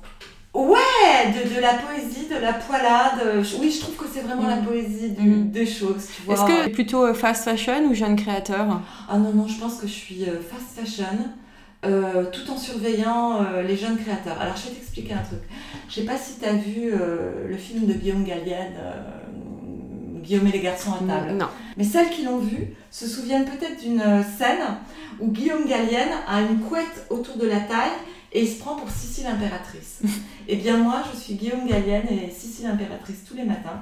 Ouais, 0.53 1.31
de, 1.31 1.55
de 1.55 1.61
la 1.61 1.75
poésie, 1.75 2.27
de 2.27 2.37
la 2.41 2.53
poilade. 2.53 3.21
Oui, 3.59 3.71
je 3.71 3.81
trouve 3.81 3.95
que 3.95 4.05
c'est 4.11 4.21
vraiment 4.21 4.47
la 4.47 4.57
poésie 4.57 5.11
du- 5.11 5.29
Mm. 5.29 5.51
des 5.51 5.65
choses. 5.65 6.07
Tu 6.15 6.23
vois. 6.23 6.33
Est-ce 6.33 6.43
que 6.45 6.63
t'es 6.65 6.69
plutôt 6.71 7.03
euh, 7.05 7.13
fast 7.13 7.43
fashion 7.43 7.83
ou 7.89 7.93
jeune 7.93 8.15
créateur? 8.15 8.81
Ah 9.07 9.17
non, 9.17 9.31
non, 9.33 9.47
je 9.47 9.59
pense 9.59 9.75
que 9.75 9.85
je 9.87 9.93
suis 9.93 10.23
euh, 10.23 10.39
fast 10.41 10.79
fashion, 10.87 11.05
euh, 11.85 12.25
tout 12.31 12.49
en 12.51 12.57
surveillant 12.57 13.41
euh, 13.43 13.61
les 13.61 13.77
jeunes 13.77 13.97
créateurs. 13.97 14.41
Alors, 14.41 14.55
je 14.57 14.69
vais 14.69 14.75
t'expliquer 14.75 15.13
un 15.13 15.21
truc. 15.21 15.39
Je 15.87 15.93
sais 15.95 16.05
pas 16.05 16.17
si 16.17 16.39
tu 16.39 16.45
as 16.45 16.53
vu 16.53 16.93
euh, 16.93 17.47
le 17.47 17.55
film 17.57 17.85
de 17.85 17.93
Guillaume 17.93 18.23
Gallienne, 18.23 18.73
Guillaume 20.23 20.47
et 20.47 20.51
les 20.51 20.59
garçons 20.61 20.91
à 20.93 20.97
table. 21.07 21.31
Non. 21.37 21.47
Mais 21.77 21.83
celles 21.83 22.09
qui 22.09 22.23
l'ont 22.23 22.39
vu 22.39 22.73
se 22.91 23.07
souviennent 23.07 23.45
peut-être 23.45 23.79
d'une 23.81 24.01
scène 24.37 24.77
où 25.19 25.27
Guillaume 25.31 25.65
Gallienne 25.67 26.09
a 26.27 26.41
une 26.41 26.59
couette 26.59 27.05
autour 27.09 27.37
de 27.37 27.47
la 27.47 27.59
taille 27.61 27.91
et 28.31 28.41
il 28.43 28.47
se 28.47 28.59
prend 28.59 28.75
pour 28.75 28.89
Sissi 28.89 29.23
l'impératrice. 29.23 29.99
Eh 30.47 30.55
bien 30.55 30.77
moi, 30.77 31.03
je 31.13 31.19
suis 31.19 31.33
Guillaume 31.35 31.67
Gallienne 31.67 32.07
et 32.09 32.31
Sissi 32.31 32.63
l'impératrice 32.63 33.23
tous 33.27 33.35
les 33.35 33.43
matins. 33.43 33.81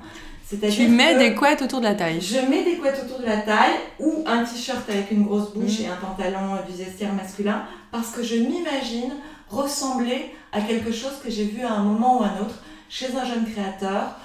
Tu 0.72 0.88
mets 0.88 1.18
des 1.18 1.36
couettes 1.36 1.62
autour 1.62 1.80
de 1.80 1.86
la 1.86 1.96
taille. 1.96 2.22
je 2.22 2.38
mets 2.50 2.64
des 2.64 2.78
couettes 2.78 3.02
autour 3.06 3.20
de 3.20 3.26
la 3.26 3.38
taille 3.38 3.76
ou 4.00 4.24
un 4.26 4.46
t-shirt 4.46 4.90
avec 4.90 5.12
une 5.12 5.24
grosse 5.26 5.54
bouche 5.54 5.80
Mm. 5.80 5.84
et 5.84 5.88
un 5.88 5.96
pantalon 5.98 6.56
du 6.70 6.82
vestiaire 6.82 7.14
masculin 7.14 7.64
parce 7.92 8.12
que 8.12 8.24
je 8.24 8.36
m'imagine 8.36 9.12
ressembler 9.50 10.32
à 10.54 10.62
quelque 10.62 10.94
chose 10.94 11.20
que 11.22 11.30
j'ai 11.30 11.44
vu 11.44 11.64
à 11.64 11.74
un 11.74 11.84
moment 11.84 12.20
ou 12.20 12.24
à 12.24 12.28
un 12.28 12.40
autre 12.40 12.60
chez 12.90 13.08
un 13.16 13.26
jeune 13.26 13.46
créateur, 13.46 14.16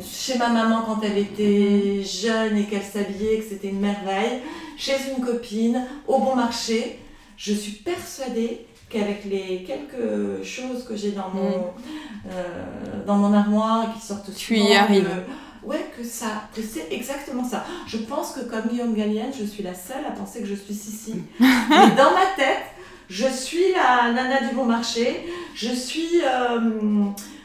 chez 0.00 0.36
ma 0.38 0.48
maman 0.48 0.82
quand 0.84 1.00
elle 1.02 1.18
était 1.18 2.02
jeune 2.02 2.56
et 2.56 2.64
qu'elle 2.64 2.82
s'habillait, 2.82 3.38
que 3.38 3.44
c'était 3.48 3.68
une 3.68 3.80
merveille, 3.80 4.40
chez 4.76 4.96
une 5.16 5.24
copine, 5.24 5.86
au 6.06 6.18
bon 6.18 6.34
marché. 6.34 6.98
Je 7.36 7.52
suis 7.54 7.72
persuadée 7.72 8.66
qu'avec 8.88 9.24
les 9.24 9.64
quelques 9.66 10.42
choses 10.44 10.84
que 10.84 10.96
j'ai 10.96 11.12
dans 11.12 11.28
mon, 11.34 11.72
euh, 12.30 12.42
dans 13.06 13.16
mon 13.16 13.32
armoire 13.34 13.86
qui 13.94 14.04
sortent 14.06 14.30
Tu 14.34 14.56
y 14.56 14.62
souvent 14.66 14.80
arrives. 14.80 15.04
de- 15.04 15.68
Ouais, 15.68 15.90
que 15.96 16.04
ça, 16.04 16.44
que 16.54 16.62
c'est 16.62 16.86
exactement 16.90 17.44
ça. 17.44 17.64
Je 17.86 17.98
pense 17.98 18.32
que 18.32 18.40
comme 18.40 18.68
Guillaume 18.70 18.94
Gallienne, 18.94 19.32
je 19.38 19.44
suis 19.44 19.62
la 19.62 19.74
seule 19.74 20.04
à 20.06 20.12
penser 20.12 20.40
que 20.40 20.46
je 20.46 20.54
suis 20.54 20.72
Sissi. 20.72 21.14
Mais 21.40 21.90
dans 21.96 22.12
ma 22.12 22.26
tête, 22.36 22.62
je 23.10 23.26
suis 23.26 23.72
la 23.74 24.12
nana 24.12 24.48
du 24.48 24.54
bon 24.54 24.64
marché. 24.64 25.26
Je 25.54 25.68
suis, 25.74 26.22
euh, 26.24 26.60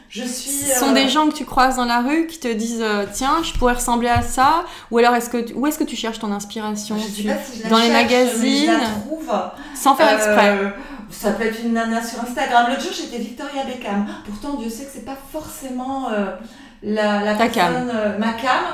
je 0.08 0.22
suis. 0.22 0.50
Ce 0.50 0.78
sont 0.78 0.90
euh, 0.92 0.94
des 0.94 1.08
gens 1.08 1.28
que 1.28 1.34
tu 1.34 1.44
croises 1.44 1.76
dans 1.76 1.84
la 1.84 2.00
rue 2.00 2.26
qui 2.28 2.38
te 2.38 2.48
disent 2.48 2.80
euh, 2.82 3.04
tiens 3.12 3.42
je 3.42 3.52
pourrais 3.58 3.74
ressembler 3.74 4.08
à 4.08 4.22
ça 4.22 4.64
ou 4.90 4.98
alors 4.98 5.14
est-ce 5.16 5.28
que 5.28 5.38
tu- 5.38 5.52
où 5.54 5.66
est-ce 5.66 5.78
que 5.78 5.84
tu 5.84 5.96
cherches 5.96 6.20
ton 6.20 6.32
inspiration? 6.32 6.96
Je 6.96 7.02
sais 7.08 7.22
Tu- 7.22 7.28
pas 7.28 7.34
si 7.44 7.58
je 7.58 7.62
la 7.64 7.68
dans 7.68 7.78
les 7.78 7.88
cherche, 7.88 8.04
mais 8.04 8.08
je 8.08 8.14
magazines? 8.14 8.66
la 8.66 8.78
trouve. 9.00 9.32
sans 9.74 9.96
faire 9.96 10.14
exprès 10.14 10.50
Euh, 10.50 10.68
ça 11.14 11.30
peut 11.32 11.44
être 11.44 11.58
une 11.64 11.72
nana 11.74 12.02
sur 12.02 12.20
Instagram. 12.22 12.66
L'autre 12.68 12.82
jour, 12.82 12.92
j'étais 12.96 13.18
Victoria 13.18 13.64
Beckham. 13.64 14.06
Pourtant, 14.26 14.58
Dieu 14.58 14.68
sait 14.70 14.84
que 14.84 14.90
c'est 14.94 15.04
pas 15.04 15.18
forcément 15.32 16.10
euh, 16.10 16.36
la, 16.82 17.20
la 17.24 17.34
Ta 17.34 17.48
personne, 17.48 17.90
euh, 17.94 18.18
ma 18.18 18.32
cam. 18.32 18.64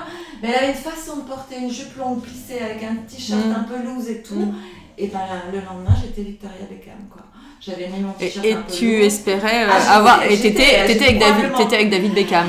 Mais 0.43 0.49
elle 0.49 0.55
avait 0.65 0.69
une 0.73 0.75
façon 0.75 1.17
de 1.19 1.23
porter 1.23 1.57
une 1.59 1.71
jupe 1.71 1.97
longue 1.99 2.23
plissée 2.23 2.59
avec 2.65 2.83
un 2.83 2.95
t-shirt 3.09 3.45
Mm. 3.47 3.55
un 3.57 3.65
peu 3.65 3.83
loose 3.87 4.09
et 4.09 4.23
tout. 4.23 4.35
Mm. 4.35 4.55
Et 4.99 5.07
ben 5.09 5.21
le 5.53 5.59
lendemain, 5.61 5.95
j'étais 6.01 6.23
Victoria 6.23 6.65
Beckham. 6.69 6.95
Quoi. 7.11 7.23
J'avais 7.61 7.89
mis 7.89 8.01
mon 8.01 8.13
t-shirt 8.13 8.45
et 8.45 8.55
un 8.55 8.63
peu 8.63 8.73
tu 8.73 8.97
loose. 8.97 9.07
espérais 9.07 9.65
euh, 9.65 9.71
Ah, 9.71 9.97
avoir 9.99 10.23
et 10.25 10.39
t'étais 10.39 10.77
avec 10.77 11.19
David 11.19 11.53
avec 11.73 11.91
David 11.91 12.15
Beckham 12.15 12.47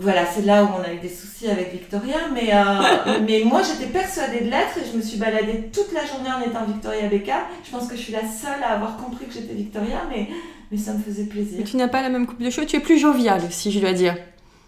Voilà, 0.00 0.24
c'est 0.24 0.46
là 0.46 0.64
où 0.64 0.68
on 0.78 0.82
a 0.82 0.94
eu 0.94 0.98
des 0.98 1.10
soucis 1.10 1.46
avec 1.46 1.72
Victoria, 1.72 2.16
mais, 2.32 2.54
euh, 2.54 3.20
mais 3.26 3.42
moi 3.44 3.60
j'étais 3.62 3.92
persuadée 3.92 4.40
de 4.40 4.50
l'être 4.50 4.78
et 4.78 4.90
je 4.90 4.96
me 4.96 5.02
suis 5.02 5.18
baladée 5.18 5.68
toute 5.70 5.92
la 5.92 6.06
journée 6.06 6.30
en 6.30 6.40
étant 6.40 6.64
Victoria 6.64 7.06
Beckham. 7.06 7.42
Je 7.64 7.70
pense 7.70 7.86
que 7.86 7.96
je 7.96 8.00
suis 8.00 8.12
la 8.12 8.22
seule 8.22 8.62
à 8.62 8.74
avoir 8.76 8.96
compris 8.96 9.26
que 9.26 9.34
j'étais 9.34 9.52
Victoria, 9.52 10.02
mais, 10.08 10.28
mais 10.72 10.78
ça 10.78 10.94
me 10.94 11.02
faisait 11.02 11.24
plaisir. 11.24 11.58
Mais 11.58 11.64
tu 11.64 11.76
n'as 11.76 11.88
pas 11.88 12.00
la 12.00 12.08
même 12.08 12.26
coupe 12.26 12.42
de 12.42 12.48
cheveux 12.48 12.66
tu 12.66 12.76
es 12.76 12.80
plus 12.80 12.98
joviale 12.98 13.42
aussi 13.46 13.70
je 13.70 13.78
dois 13.78 13.92
dire 13.92 14.16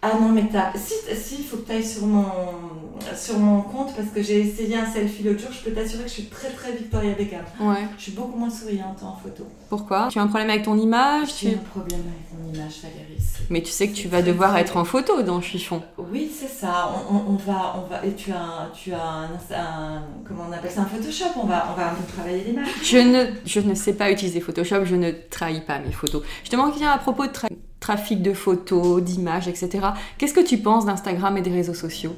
Ah 0.05 0.15
non, 0.21 0.31
mais 0.31 0.49
t'as. 0.51 0.73
Si, 0.77 0.95
si, 1.15 1.37
il 1.41 1.45
faut 1.45 1.59
que 1.59 1.67
tu 1.67 1.73
ailles 1.73 1.85
sur 1.87 2.05
mon, 2.07 2.25
sur 3.17 3.39
mon 3.39 3.63
compte 3.63 3.95
parce 3.95 4.09
que 4.09 4.21
j'ai 4.21 4.41
essayé 4.41 4.77
un 4.77 4.85
selfie 4.87 5.23
l'autre 5.23 5.39
jour. 5.41 5.51
Je 5.53 5.61
peux 5.63 5.71
t'assurer 5.71 6.03
que 6.03 6.09
je 6.09 6.15
suis 6.15 6.25
très 6.27 6.51
très 6.51 6.73
Victoria 6.73 7.13
Beckham. 7.15 7.45
ouais 7.61 7.87
Je 7.97 8.03
suis 8.03 8.13
beaucoup 8.13 8.37
moins 8.37 8.51
souriante 8.51 9.01
en 9.05 9.15
photo. 9.15 9.47
pourquoi? 9.69 10.09
Tu 10.11 10.19
as 10.19 10.23
un 10.23 10.27
problème 10.27 10.51
avec 10.51 10.65
ton 10.65 10.77
image 10.77 11.33
tu- 11.37 11.47
J'ai 11.51 11.55
un 11.55 11.59
problème 11.59 12.01
avec 12.01 12.33
mon 12.37 12.53
image, 12.53 12.81
Valérie. 12.83 13.17
mais 13.49 13.63
tu 13.63 13.71
sais 13.71 13.87
que 13.87 13.95
tu 13.95 14.09
vas 14.09 14.23
devoir 14.23 14.57
être 14.59 14.77
en 14.77 14.85
photo 14.85 15.23
dans 15.23 15.41
Chiffon 15.41 15.81
Oui, 15.97 16.29
c'est 16.37 16.49
ça. 16.49 16.93
On, 17.09 17.15
on- 17.15 17.35
on 17.35 17.37
va, 17.37 17.77
on 17.79 17.89
va. 17.89 18.05
Et 18.05 18.13
tu 18.15 18.33
as, 18.33 18.41
un- 18.43 18.71
tu 18.75 18.93
as 18.93 19.05
un, 19.07 19.25
un- 19.55 20.03
comment 20.27 20.47
on 20.49 20.53
appelle 20.53 20.71
ça, 20.73 20.81
un 20.81 20.87
Photoshop. 20.87 21.27
On 21.41 21.47
va, 21.47 21.69
on 21.73 21.77
va 21.77 21.93
un 21.93 21.95
peu 21.95 22.13
travailler 22.13 22.43
l'image. 22.43 22.67
Je 22.83 22.99
ne, 22.99 23.27
je 23.47 23.61
ne 23.61 23.75
sais 23.77 23.93
pas 23.93 24.11
utiliser 24.11 24.41
Photoshop, 24.41 24.85
je 24.85 24.97
ne 24.97 25.13
trahis 25.31 25.61
pas 25.61 25.79
mes 25.79 25.93
photos. 25.93 26.25
Je 26.43 26.51
te 26.51 26.57
demande 26.57 26.73
à 26.83 26.99
propos 26.99 27.25
de 27.27 27.31
tra- 27.33 27.47
trafic 27.83 28.23
de 28.23 28.33
photos, 28.33 29.03
d'images, 29.03 29.49
etc. 29.49 29.69
Qu'est-ce 30.17 30.33
que 30.33 30.41
tu 30.41 30.57
penses 30.59 30.87
d'Instagram 30.87 31.37
et 31.37 31.43
des 31.43 31.51
réseaux 31.51 31.75
sociaux? 31.75 32.15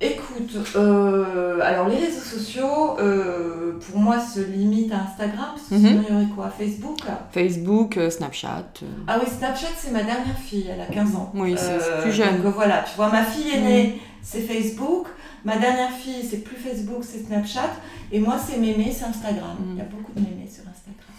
Écoute, 0.00 0.56
euh, 0.76 1.60
alors 1.62 1.88
les 1.88 1.96
réseaux 1.96 2.20
sociaux, 2.20 2.98
euh, 2.98 3.78
pour 3.88 4.00
moi, 4.00 4.18
se 4.18 4.40
limitent 4.40 4.92
à 4.92 5.02
Instagram. 5.08 5.50
Parce 5.54 5.68
que 5.68 5.74
Mhm. 5.76 5.86
sinon, 5.86 6.02
il 6.08 6.12
y 6.12 6.16
aurait 6.16 6.34
quoi? 6.34 6.50
Facebook? 6.50 6.98
Facebook, 7.32 7.96
euh, 7.96 8.10
Snapchat. 8.10 8.64
Ah 9.06 9.18
oui, 9.22 9.30
Snapchat, 9.38 9.68
c'est 9.78 9.92
ma 9.92 10.02
dernière 10.02 10.36
fille, 10.36 10.66
elle 10.72 10.80
a 10.80 10.86
15 10.86 11.14
ans. 11.14 11.30
Oui, 11.34 11.54
c'est- 11.56 12.02
plus 12.02 12.12
jeune. 12.12 12.42
Donc 12.42 12.54
voilà, 12.54 12.82
tu 12.82 12.96
vois, 12.96 13.10
ma 13.10 13.22
fille 13.22 13.50
aînée, 13.54 14.00
c'est 14.22 14.40
Facebook. 14.40 15.06
Ma 15.44 15.56
dernière 15.58 15.90
fille, 15.92 16.26
c'est 16.28 16.38
plus 16.38 16.56
Facebook, 16.56 17.02
c'est 17.02 17.24
Snapchat. 17.26 17.70
Et 18.10 18.18
moi, 18.18 18.36
c'est 18.44 18.58
mémé, 18.58 18.90
c'est 18.96 19.04
Instagram. 19.04 19.56
Mm. 19.60 19.70
Il 19.72 19.78
y 19.78 19.80
a 19.80 19.84
beaucoup 19.84 20.12
de 20.16 20.20
mémés 20.20 20.48
sur 20.50 20.64
Instagram. 20.68 21.13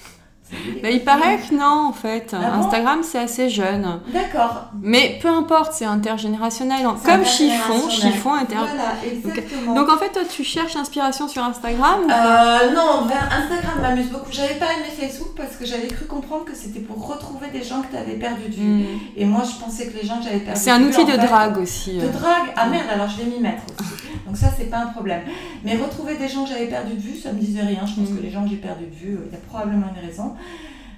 Bah, 0.81 0.89
il 0.91 1.03
paraît 1.03 1.37
que 1.37 1.55
non, 1.55 1.87
en 1.89 1.93
fait. 1.93 2.33
Ah 2.33 2.51
bon 2.51 2.63
Instagram, 2.63 2.99
c'est 3.03 3.17
assez 3.19 3.49
jeune. 3.49 3.99
D'accord. 4.13 4.69
Mais 4.81 5.17
peu 5.21 5.27
importe, 5.27 5.73
c'est 5.73 5.85
intergénérationnel. 5.85 6.85
Comme 7.03 7.25
Chiffon. 7.25 7.89
Chiffon 7.89 8.33
inter... 8.33 8.55
Voilà, 8.55 8.93
exactement. 9.05 9.73
Donc 9.73 9.89
en 9.89 9.97
fait, 9.97 10.09
toi, 10.09 10.21
tu 10.29 10.43
cherches 10.43 10.75
l'inspiration 10.75 11.27
sur 11.27 11.43
Instagram 11.43 12.01
ou 12.05 12.09
Euh, 12.11 12.71
non, 12.73 13.05
ben, 13.07 13.15
Instagram 13.31 13.81
m'amuse 13.81 14.09
beaucoup. 14.09 14.31
J'avais 14.31 14.55
pas 14.55 14.67
aimé 14.73 14.85
Facebook 14.97 15.33
parce 15.35 15.55
que 15.55 15.65
j'avais 15.65 15.87
cru 15.87 16.05
comprendre 16.05 16.45
que 16.45 16.55
c'était 16.55 16.79
pour 16.79 17.07
retrouver 17.07 17.47
des 17.51 17.63
gens 17.63 17.81
que 17.81 17.87
tu 17.91 17.97
avais 17.97 18.13
perdu 18.13 18.49
de 18.49 18.55
vue. 18.55 18.83
Hmm. 18.83 18.99
Et 19.17 19.25
moi, 19.25 19.41
je 19.43 19.63
pensais 19.63 19.87
que 19.87 19.97
les 19.99 20.07
gens 20.07 20.17
que 20.19 20.25
j'avais 20.25 20.39
perdu 20.39 20.59
C'est 20.59 20.71
un 20.71 20.79
de 20.79 20.85
outil 20.85 21.05
de 21.05 21.11
fait, 21.11 21.17
drague 21.17 21.57
aussi. 21.57 21.97
De 21.97 22.05
euh. 22.05 22.09
drague 22.09 22.53
Ah 22.55 22.67
merde, 22.67 22.87
alors 22.93 23.09
je 23.09 23.17
vais 23.23 23.29
m'y 23.29 23.39
mettre 23.39 23.63
aussi. 23.65 23.89
Donc 24.25 24.37
ça, 24.37 24.47
c'est 24.57 24.69
pas 24.69 24.77
un 24.79 24.87
problème. 24.87 25.21
Mais 25.63 25.75
retrouver 25.75 26.15
des 26.17 26.27
gens 26.27 26.43
que 26.43 26.49
j'avais 26.49 26.67
perdu 26.67 26.93
de 26.95 27.01
vue, 27.01 27.15
ça 27.17 27.31
me 27.31 27.39
disait 27.39 27.61
rien. 27.61 27.85
Je 27.85 27.93
pense 27.95 28.09
Mm. 28.09 28.17
que 28.17 28.21
les 28.21 28.31
gens 28.31 28.43
que 28.43 28.49
j'ai 28.49 28.55
perdu 28.57 28.85
de 28.85 28.95
vue, 28.95 29.15
euh, 29.15 29.25
il 29.27 29.31
y 29.33 29.35
a 29.35 29.39
probablement 29.49 29.87
une 29.95 30.07
raison. 30.07 30.34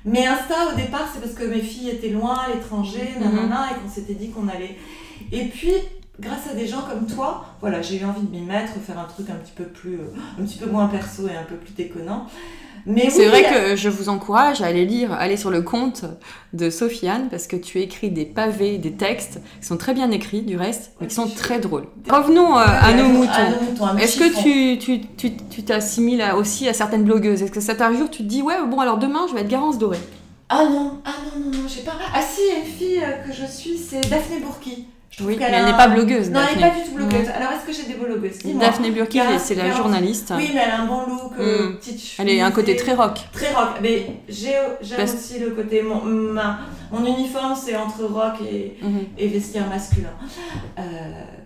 Mais 0.06 0.26
Insta, 0.26 0.72
au 0.72 0.76
départ, 0.76 1.08
c'est 1.14 1.20
parce 1.22 1.34
que 1.34 1.44
mes 1.44 1.60
filles 1.62 1.90
étaient 1.90 2.10
loin, 2.10 2.36
à 2.36 2.54
l'étranger, 2.54 3.14
Mhm. 3.20 3.24
nanana, 3.26 3.68
et 3.72 3.80
qu'on 3.82 3.90
s'était 3.90 4.14
dit 4.14 4.30
qu'on 4.30 4.48
allait. 4.48 4.78
Et 5.32 5.46
puis, 5.46 5.74
grâce 6.20 6.48
à 6.50 6.54
des 6.54 6.66
gens 6.68 6.82
comme 6.90 7.06
toi, 7.08 7.46
voilà, 7.60 7.82
j'ai 7.82 8.00
eu 8.00 8.06
envie 8.06 8.22
de 8.26 8.32
m'y 8.32 8.42
mettre, 8.42 8.74
faire 8.80 8.98
un 9.00 9.06
truc 9.06 9.30
un 9.30 9.36
petit 9.36 9.52
peu 9.56 9.66
plus, 9.66 9.96
euh, 9.96 10.14
un 10.40 10.44
petit 10.44 10.58
peu 10.60 10.68
moins 10.70 10.88
perso 10.88 11.28
et 11.28 11.36
un 11.36 11.44
peu 11.44 11.56
plus 11.56 11.74
déconnant. 11.74 12.28
Mais 12.88 13.10
C'est 13.10 13.26
oui, 13.26 13.28
vrai 13.28 13.44
que 13.44 13.76
je 13.76 13.90
vous 13.90 14.08
encourage 14.08 14.62
à 14.62 14.66
aller 14.68 14.86
lire, 14.86 15.12
aller 15.12 15.36
sur 15.36 15.50
le 15.50 15.62
compte 15.62 16.06
de 16.54 16.70
Sofiane 16.70 17.28
parce 17.30 17.46
que 17.46 17.58
tu 17.58 17.80
écris 17.82 18.10
des 18.10 18.26
pavés, 18.26 18.78
des 18.78 18.94
textes 18.94 19.42
qui 19.60 19.68
sont 19.68 19.76
très 19.78 19.94
bien 19.94 20.10
écrits 20.12 20.42
du 20.42 20.56
reste, 20.56 20.94
mais 21.02 21.08
qui 21.08 21.16
sont 21.16 21.28
très 21.28 21.60
drôles. 21.60 21.88
Revenons 22.10 22.58
euh, 22.58 22.64
à 22.66 22.94
nos 22.94 23.10
moutons. 23.10 23.98
Est-ce 23.98 24.18
que 24.18 24.42
tu 24.42 24.80
tu, 24.80 25.02
tu, 25.18 25.36
tu 25.36 25.64
t'assimiles 25.64 26.24
aussi 26.38 26.68
à 26.70 26.74
certaines 26.74 27.04
blogueuses? 27.04 27.44
Est-ce 27.44 27.52
que 27.52 27.60
ça 27.62 27.76
t'arrive 27.76 28.10
tu 28.10 28.24
te 28.24 28.28
dis 28.30 28.42
ouais 28.42 28.56
bon 28.66 28.80
alors 28.80 28.98
demain 28.98 29.26
je 29.30 29.34
vais 29.36 29.42
être 29.42 29.50
Garance 29.50 29.78
Doré? 29.78 29.98
Ah 30.50 30.64
non, 30.64 31.00
ah 31.04 31.12
non, 31.26 31.42
non, 31.46 31.58
non, 31.58 31.68
j'ai 31.68 31.82
pas. 31.82 31.92
Ah 32.14 32.22
si, 32.22 32.40
une 32.58 32.66
fille 32.66 33.04
euh, 33.04 33.28
que 33.28 33.34
je 33.34 33.46
suis, 33.46 33.78
c'est 33.78 34.00
Daphné 34.10 34.40
Bourki. 34.40 34.86
Je 35.20 35.24
Oui, 35.24 35.36
mais 35.40 35.46
elle 35.48 35.56
a 35.56 35.64
n'est 35.66 35.72
un- 35.72 35.78
pas 35.78 35.88
blogueuse. 35.88 36.30
Non, 36.30 36.42
elle 36.48 36.60
n'est 36.62 36.70
pas 36.70 36.76
du 36.76 36.84
tout 36.84 36.92
blogueuse. 36.96 37.28
Alors 37.36 37.52
est-ce 37.54 37.66
que 37.66 37.74
j'ai 37.74 37.92
des 37.92 37.98
blogueuses 37.98 38.38
Dis-moi. 38.38 38.64
Daphné 38.64 38.92
Burki, 38.92 39.20
c'est 39.40 39.56
la 39.56 39.72
journaliste. 39.72 40.32
Oui, 40.38 40.52
mais 40.54 40.62
elle 40.64 40.72
a 40.72 40.82
un 40.82 40.86
bon 40.86 41.08
look, 41.08 41.32
euh, 41.40 41.70
Mm. 41.72 41.76
petite 41.78 42.00
Elle 42.20 42.30
est 42.30 42.42
un 42.42 42.52
côté 42.52 42.76
très 42.76 42.94
rock. 42.94 43.20
Très 43.34 43.52
rock. 43.52 43.70
Mais 43.82 44.06
j'ai, 44.30 44.54
j'aime 44.82 44.98
Parce- 45.00 45.16
aussi 45.16 45.40
le 45.40 45.50
côté. 45.52 45.82
Mon, 45.82 46.02
ma- 46.04 46.60
mon 46.92 47.04
uniforme, 47.04 47.56
c'est 47.56 47.76
entre 47.76 48.04
rock 48.04 48.36
et, 48.48 48.78
Mhm. 48.80 49.00
et 49.18 49.28
vestiaire 49.28 49.68
masculin. 49.68 50.10
Euh, 50.78 50.82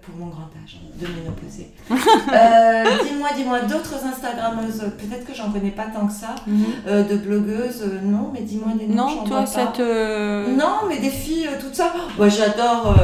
pour 0.02 0.16
mon 0.18 0.26
grand 0.28 0.50
âge, 0.62 0.78
de 1.00 1.08
ménopausée. 1.08 1.70
euh, 1.90 2.84
dis-moi, 3.08 3.30
dis-moi, 3.38 3.62
d'autres 3.62 3.96
Instagrammeuses, 4.06 4.80
peut-être 4.98 5.26
que 5.26 5.34
j'en 5.34 5.50
connais 5.52 5.72
pas 5.72 5.86
tant 5.94 6.08
que 6.08 6.14
ça, 6.14 6.36
Mhm. 6.46 7.08
de 7.08 7.16
blogueuses, 7.16 7.86
non, 8.04 8.32
mais 8.34 8.42
dis-moi 8.42 8.74
des 8.78 8.88
noms. 8.88 8.96
Non, 9.16 9.24
toi 9.24 9.46
ça 9.46 9.68
te 9.68 10.50
Non, 10.50 10.80
mais 10.90 10.98
des 10.98 11.10
filles, 11.10 11.48
toutes 11.62 11.76
ça. 11.76 11.94
Moi, 12.18 12.28
j'adore, 12.28 12.96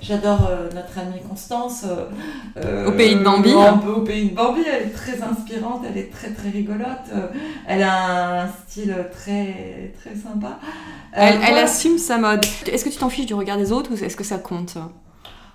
j'adore 0.00 0.48
euh, 0.48 0.68
notre 0.74 0.98
amie 0.98 1.20
Constance. 1.28 1.84
euh, 1.84 2.06
euh, 2.58 2.88
Au 2.88 2.92
pays 2.92 3.14
de 3.16 3.22
Bambi. 3.22 3.52
Un 3.52 3.78
peu 3.78 3.90
au 3.90 4.02
pays 4.02 4.30
de 4.30 4.34
Bambi. 4.34 4.60
Elle 4.66 4.88
est 4.88 4.90
très 4.90 5.22
inspirante, 5.22 5.82
elle 5.88 5.98
est 5.98 6.10
très 6.12 6.30
très 6.30 6.50
rigolote. 6.50 6.86
euh, 7.14 7.28
elle 7.66 7.82
a 7.82 8.42
un 8.44 8.48
style 8.48 8.94
très 9.12 9.92
très 10.00 10.14
sympa. 10.14 10.58
Euh, 11.16 11.30
Elle, 11.48 11.58
assume 11.58 11.98
sa 11.98 12.18
mode. 12.18 12.44
Est-ce 12.66 12.84
que 12.84 12.90
tu 12.90 12.98
t'en 12.98 13.08
fiches 13.08 13.26
du 13.26 13.34
regard 13.34 13.56
des 13.56 13.72
autres 13.72 13.90
ou 13.92 14.04
est-ce 14.04 14.16
que 14.16 14.24
ça 14.24 14.38
compte? 14.38 14.76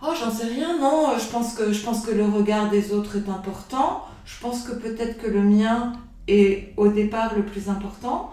Oh, 0.04 0.10
j'en 0.20 0.32
sais 0.32 0.48
rien, 0.48 0.80
non. 0.80 1.10
Je 1.20 1.26
pense, 1.32 1.54
que, 1.54 1.72
je 1.72 1.82
pense 1.84 2.06
que 2.06 2.12
le 2.12 2.26
regard 2.26 2.70
des 2.70 2.92
autres 2.92 3.18
est 3.18 3.30
important. 3.30 4.06
Je 4.26 4.40
pense 4.42 4.64
que 4.64 4.72
peut-être 4.74 5.22
que 5.22 5.28
le 5.30 5.42
mien 5.42 5.94
est 6.28 6.74
au 6.78 6.88
départ 6.88 7.34
le 7.36 7.44
plus 7.44 7.70
important. 7.70 8.32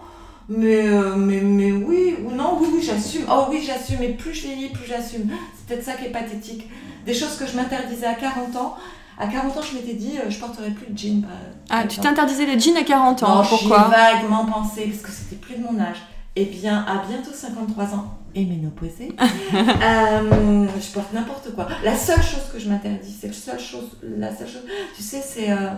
Mais, 0.51 0.87
euh, 0.87 1.15
mais, 1.15 1.41
mais 1.41 1.71
oui, 1.71 2.15
ou 2.25 2.31
non, 2.31 2.57
oui, 2.59 2.67
oui, 2.73 2.81
j'assume. 2.81 3.21
Oh 3.31 3.45
oui, 3.51 3.61
j'assume. 3.63 4.01
Et 4.01 4.13
plus 4.13 4.33
je 4.33 4.47
vieillis, 4.47 4.69
plus 4.69 4.87
j'assume. 4.87 5.29
C'est 5.69 5.75
peut-être 5.75 5.85
ça 5.85 5.93
qui 5.93 6.05
est 6.05 6.11
pathétique. 6.11 6.67
Des 7.05 7.13
choses 7.13 7.37
que 7.37 7.45
je 7.45 7.55
m'interdisais 7.55 8.07
à 8.07 8.15
40 8.15 8.55
ans. 8.55 8.75
À 9.19 9.27
40 9.27 9.55
ans, 9.55 9.61
je 9.61 9.75
m'étais 9.75 9.93
dit, 9.93 10.13
euh, 10.17 10.29
je 10.29 10.39
porterai 10.39 10.71
plus 10.71 10.91
de 10.91 10.97
jeans. 10.97 11.21
par- 11.21 11.29
Ah, 11.69 11.83
tu 11.87 11.99
t'interdisais 11.99 12.45
les 12.47 12.59
jeans 12.59 12.75
à 12.77 12.83
40 12.83 13.21
ans. 13.21 13.35
Non, 13.35 13.43
j'y 13.43 13.53
ai 13.53 13.57
Pourquoi? 13.59 13.83
vaguement 13.89 14.45
pensé, 14.45 14.85
parce 14.87 15.01
que 15.03 15.11
c'était 15.11 15.35
plus 15.35 15.55
de 15.57 15.61
mon 15.63 15.79
âge. 15.79 15.97
Eh 16.35 16.45
bien, 16.45 16.85
à 16.87 17.05
bientôt 17.07 17.31
53 17.33 17.93
ans, 17.93 18.17
et 18.33 18.45
ménopausée, 18.45 19.11
euh, 19.53 20.67
je 20.79 20.91
porte 20.93 21.11
n'importe 21.13 21.53
quoi. 21.53 21.67
La 21.83 21.95
seule 21.97 22.21
chose 22.23 22.43
que 22.51 22.59
je 22.59 22.69
m'interdis, 22.69 23.13
c'est 23.19 23.27
la 23.27 23.33
seule 23.33 23.59
chose, 23.59 23.89
la 24.03 24.35
seule 24.35 24.47
chose, 24.47 24.63
tu 24.95 25.03
sais, 25.03 25.21
c'est 25.21 25.51
euh, 25.51 25.69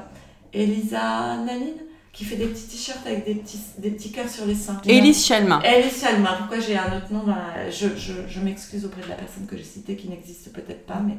Elisa 0.53 1.37
Naline 1.45 1.75
qui 2.13 2.25
fait 2.25 2.35
des 2.35 2.45
petits 2.47 2.67
t-shirts 2.67 3.05
avec 3.05 3.25
des 3.25 3.35
petits, 3.35 3.59
des 3.77 3.89
petits 3.91 4.11
cœurs 4.11 4.29
sur 4.29 4.45
les 4.45 4.53
seins. 4.55 4.81
Élise 4.85 5.25
Chalma. 5.25 5.61
Elise 5.63 5.93
Salma, 5.93 6.33
pourquoi 6.39 6.59
j'ai 6.59 6.77
un 6.77 6.97
autre 6.97 7.11
nom 7.11 7.23
dans 7.23 7.35
la- 7.35 7.71
Je, 7.71 7.87
je, 7.97 8.11
je 8.27 8.39
m'excuse 8.41 8.83
auprès 8.85 9.01
de 9.01 9.07
la 9.09 9.15
personne 9.15 9.45
que 9.47 9.55
j'ai 9.57 9.63
citée 9.63 9.95
qui 9.95 10.09
n'existe 10.09 10.51
peut-être 10.51 10.85
pas, 10.85 11.01
mais. 11.05 11.15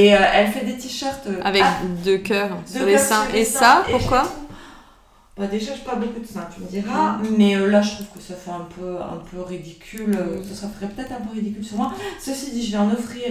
Et 0.00 0.14
euh, 0.14 0.18
elle 0.32 0.48
fait 0.52 0.64
des 0.64 0.76
t-shirts. 0.76 1.26
euh, 1.26 1.40
Avec 1.42 1.62
ah, 1.64 1.78
deux 2.04 2.18
cœurs 2.18 2.56
sur 2.66 2.86
les 2.86 2.98
seins. 2.98 3.26
Et 3.34 3.44
ça, 3.44 3.84
pourquoi? 3.90 4.32
Bah 5.38 5.46
déjà, 5.46 5.72
j'ai 5.74 5.80
pas 5.82 5.94
beaucoup 5.96 6.20
de 6.20 6.26
seins, 6.26 6.46
tu 6.54 6.60
me 6.60 6.66
diras, 6.68 7.16
mais 7.38 7.56
euh, 7.56 7.70
là, 7.70 7.80
je 7.80 7.94
trouve 7.94 8.06
que 8.16 8.20
ça 8.20 8.34
fait 8.34 8.50
un 8.50 8.66
peu, 8.78 8.96
un 9.00 9.16
peu 9.30 9.40
ridicule. 9.40 10.14
euh, 10.18 10.42
Ça 10.52 10.68
ferait 10.68 10.88
peut-être 10.92 11.12
un 11.12 11.20
peu 11.24 11.32
ridicule 11.34 11.64
sur 11.64 11.78
moi. 11.78 11.92
Ceci 12.20 12.50
dit, 12.52 12.66
je 12.66 12.72
vais 12.72 12.78
en 12.78 12.90
offrir 12.92 13.30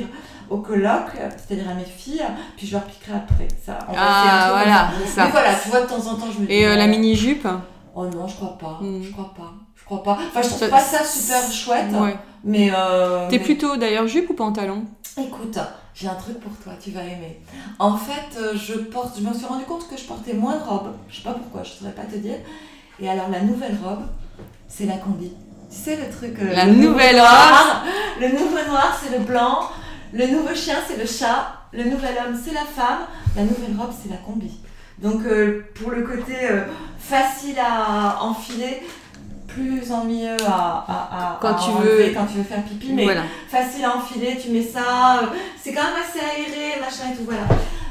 aux 0.49 0.57
colocs, 0.57 1.11
c'est-à-dire 1.37 1.69
à 1.69 1.75
mes 1.75 1.85
filles, 1.85 2.23
puis 2.57 2.65
je 2.65 2.73
leur 2.73 2.83
piquerai 2.85 3.17
après. 3.17 3.47
Ça, 3.63 3.77
Ah, 3.95 4.47
voilà, 4.51 4.89
ça. 5.05 5.13
ça. 5.15 5.25
Mais 5.25 5.31
voilà, 5.31 5.49
tu 5.61 5.69
vois, 5.69 5.81
de 5.81 5.85
temps 5.87 6.07
en 6.07 6.15
temps, 6.15 6.31
je 6.35 6.41
me 6.41 6.47
dis. 6.47 6.53
Et 6.53 6.65
euh, 6.67 6.75
la 6.75 6.87
mini-jupe 6.87 7.47
Oh 7.93 8.05
non, 8.07 8.27
je 8.27 8.35
crois 8.35 8.57
pas. 8.57 8.79
Mm. 8.81 9.03
Je 9.03 9.11
crois 9.11 9.33
pas. 9.37 9.53
Je 9.75 9.85
crois 9.85 10.01
pas. 10.03 10.17
Enfin, 10.27 10.41
je 10.41 10.47
trouve 10.47 10.59
Ça- 10.59 10.67
pas 10.69 10.79
ça 10.79 11.03
super 11.05 11.51
chouette, 11.51 11.91
Ouais. 11.93 12.15
mais. 12.43 12.71
Euh, 12.75 13.27
T'es 13.29 13.37
mais- 13.37 13.43
plutôt 13.43 13.75
d'ailleurs 13.77 14.07
jupe 14.07 14.29
ou 14.29 14.33
pantalon? 14.33 14.85
Écoute, 15.17 15.59
j'ai 15.93 16.07
un 16.07 16.15
truc 16.15 16.39
pour 16.39 16.55
toi, 16.57 16.73
tu 16.81 16.91
vas 16.91 17.03
aimer. 17.03 17.39
En 17.79 17.97
fait, 17.97 18.37
euh, 18.37 18.53
je 18.55 18.73
porte, 18.73 19.17
je 19.19 19.23
me 19.27 19.33
suis 19.33 19.45
rendu 19.45 19.65
compte 19.65 19.87
que 19.89 19.97
je 19.97 20.03
portais 20.05 20.33
moins 20.33 20.57
de 20.57 20.63
robes. 20.63 20.93
Je 21.09 21.17
sais 21.17 21.23
pas 21.23 21.33
pourquoi, 21.33 21.63
je 21.63 21.71
saurais 21.71 21.91
pas 21.91 22.03
te 22.03 22.15
dire. 22.17 22.37
Et 22.99 23.09
alors 23.09 23.29
la 23.29 23.41
nouvelle 23.41 23.77
robe, 23.83 24.03
c'est 24.67 24.85
la 24.85 24.97
combi. 24.97 25.31
Tu 25.69 25.77
sais 25.77 25.95
le 25.97 26.09
truc. 26.13 26.37
euh, 26.41 26.53
La 26.53 26.65
le 26.65 26.73
nouveau 26.73 26.89
nouvelle 26.91 27.15
noir. 27.17 27.83
Le 28.19 28.27
nouveau 28.27 28.63
noir, 28.69 28.97
c'est 29.01 29.17
le 29.17 29.23
blanc. 29.23 29.69
Le 30.13 30.27
nouveau 30.27 30.53
chien, 30.53 30.75
c'est 30.87 30.97
le 30.97 31.05
chat. 31.07 31.53
Le 31.71 31.85
nouvel 31.85 32.13
homme, 32.17 32.39
c'est 32.43 32.53
la 32.53 32.65
femme. 32.65 32.99
La 33.35 33.43
nouvelle 33.43 33.75
robe, 33.79 33.91
c'est 34.01 34.09
la 34.09 34.17
combi. 34.17 34.51
Donc 34.99 35.23
euh, 35.25 35.61
pour 35.75 35.89
le 35.91 36.03
côté 36.03 36.35
euh, 36.43 36.65
facile 36.99 37.57
à 37.59 38.21
enfiler, 38.21 38.83
plus 39.53 39.91
ennuyeux 39.91 40.37
à, 40.47 40.85
à, 40.87 41.33
à- 41.33 41.39
Quand 41.41 41.49
à 41.49 41.53
tu 41.55 41.69
enlever 41.71 42.09
veux- 42.09 42.13
quand 42.13 42.25
tu 42.25 42.37
veux 42.37 42.43
faire 42.43 42.63
pipi, 42.63 42.93
mais 42.93 43.03
Voilà. 43.03 43.23
facile 43.47 43.85
à 43.85 43.95
enfiler, 43.97 44.37
tu 44.41 44.49
mets 44.49 44.61
ça, 44.63 45.19
euh, 45.23 45.25
c'est 45.61 45.73
quand 45.73 45.83
même 45.83 46.01
assez 46.07 46.19
aéré, 46.19 46.79
machin 46.79 47.11
et 47.13 47.17
tout, 47.17 47.23
voilà. 47.25 47.41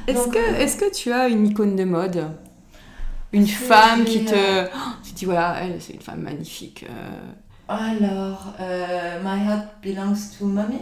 Est-ce 0.06 0.28
que, 0.28 0.38
euh, 0.38 0.58
est-ce 0.58 0.76
que 0.76 0.92
tu 0.92 1.12
as 1.12 1.28
une 1.28 1.46
icône 1.46 1.76
de 1.76 1.84
mode? 1.84 2.24
Une 3.32 3.46
femme 3.46 4.04
qui 4.04 4.24
te. 4.24 4.34
euh, 4.34 4.66
Oh, 4.74 4.78
tu 5.04 5.12
te 5.12 5.18
dis, 5.18 5.24
voilà, 5.24 5.56
elle, 5.62 5.76
c'est 5.80 5.92
une 5.92 6.00
femme 6.00 6.20
magnifique. 6.22 6.84
euh. 6.88 7.32
Alors, 7.68 8.54
euh, 8.58 9.20
My 9.22 9.46
Heart 9.48 9.66
Belongs 9.84 10.36
to 10.38 10.46
Mommy. 10.46 10.80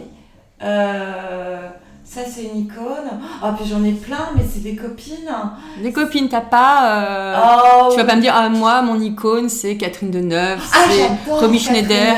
Euh, 0.63 1.69
ça, 2.11 2.21
c'est 2.27 2.43
une 2.45 2.61
icône. 2.61 3.19
Ah, 3.43 3.53
puis 3.55 3.69
j'en 3.69 3.83
ai 3.83 3.91
plein, 3.91 4.29
mais 4.35 4.41
c'est 4.51 4.63
des 4.63 4.75
copines. 4.75 5.29
Des 5.81 5.91
copines, 5.93 6.27
t'as 6.27 6.41
pas. 6.41 7.01
euh, 7.03 7.37
Oh, 7.39 7.89
Tu 7.91 7.97
vas 7.97 8.05
pas 8.05 8.15
me 8.15 8.21
dire, 8.21 8.33
ah, 8.35 8.49
moi, 8.49 8.81
mon 8.81 8.99
icône, 8.99 9.47
c'est 9.47 9.77
Catherine 9.77 10.09
Deneuve, 10.09 10.59
Ah, 10.73 10.77
c'est 10.89 10.97
j'adore 10.97 11.39
Romy 11.41 11.59
Catherine 11.59 11.85
Schneider. 11.85 12.15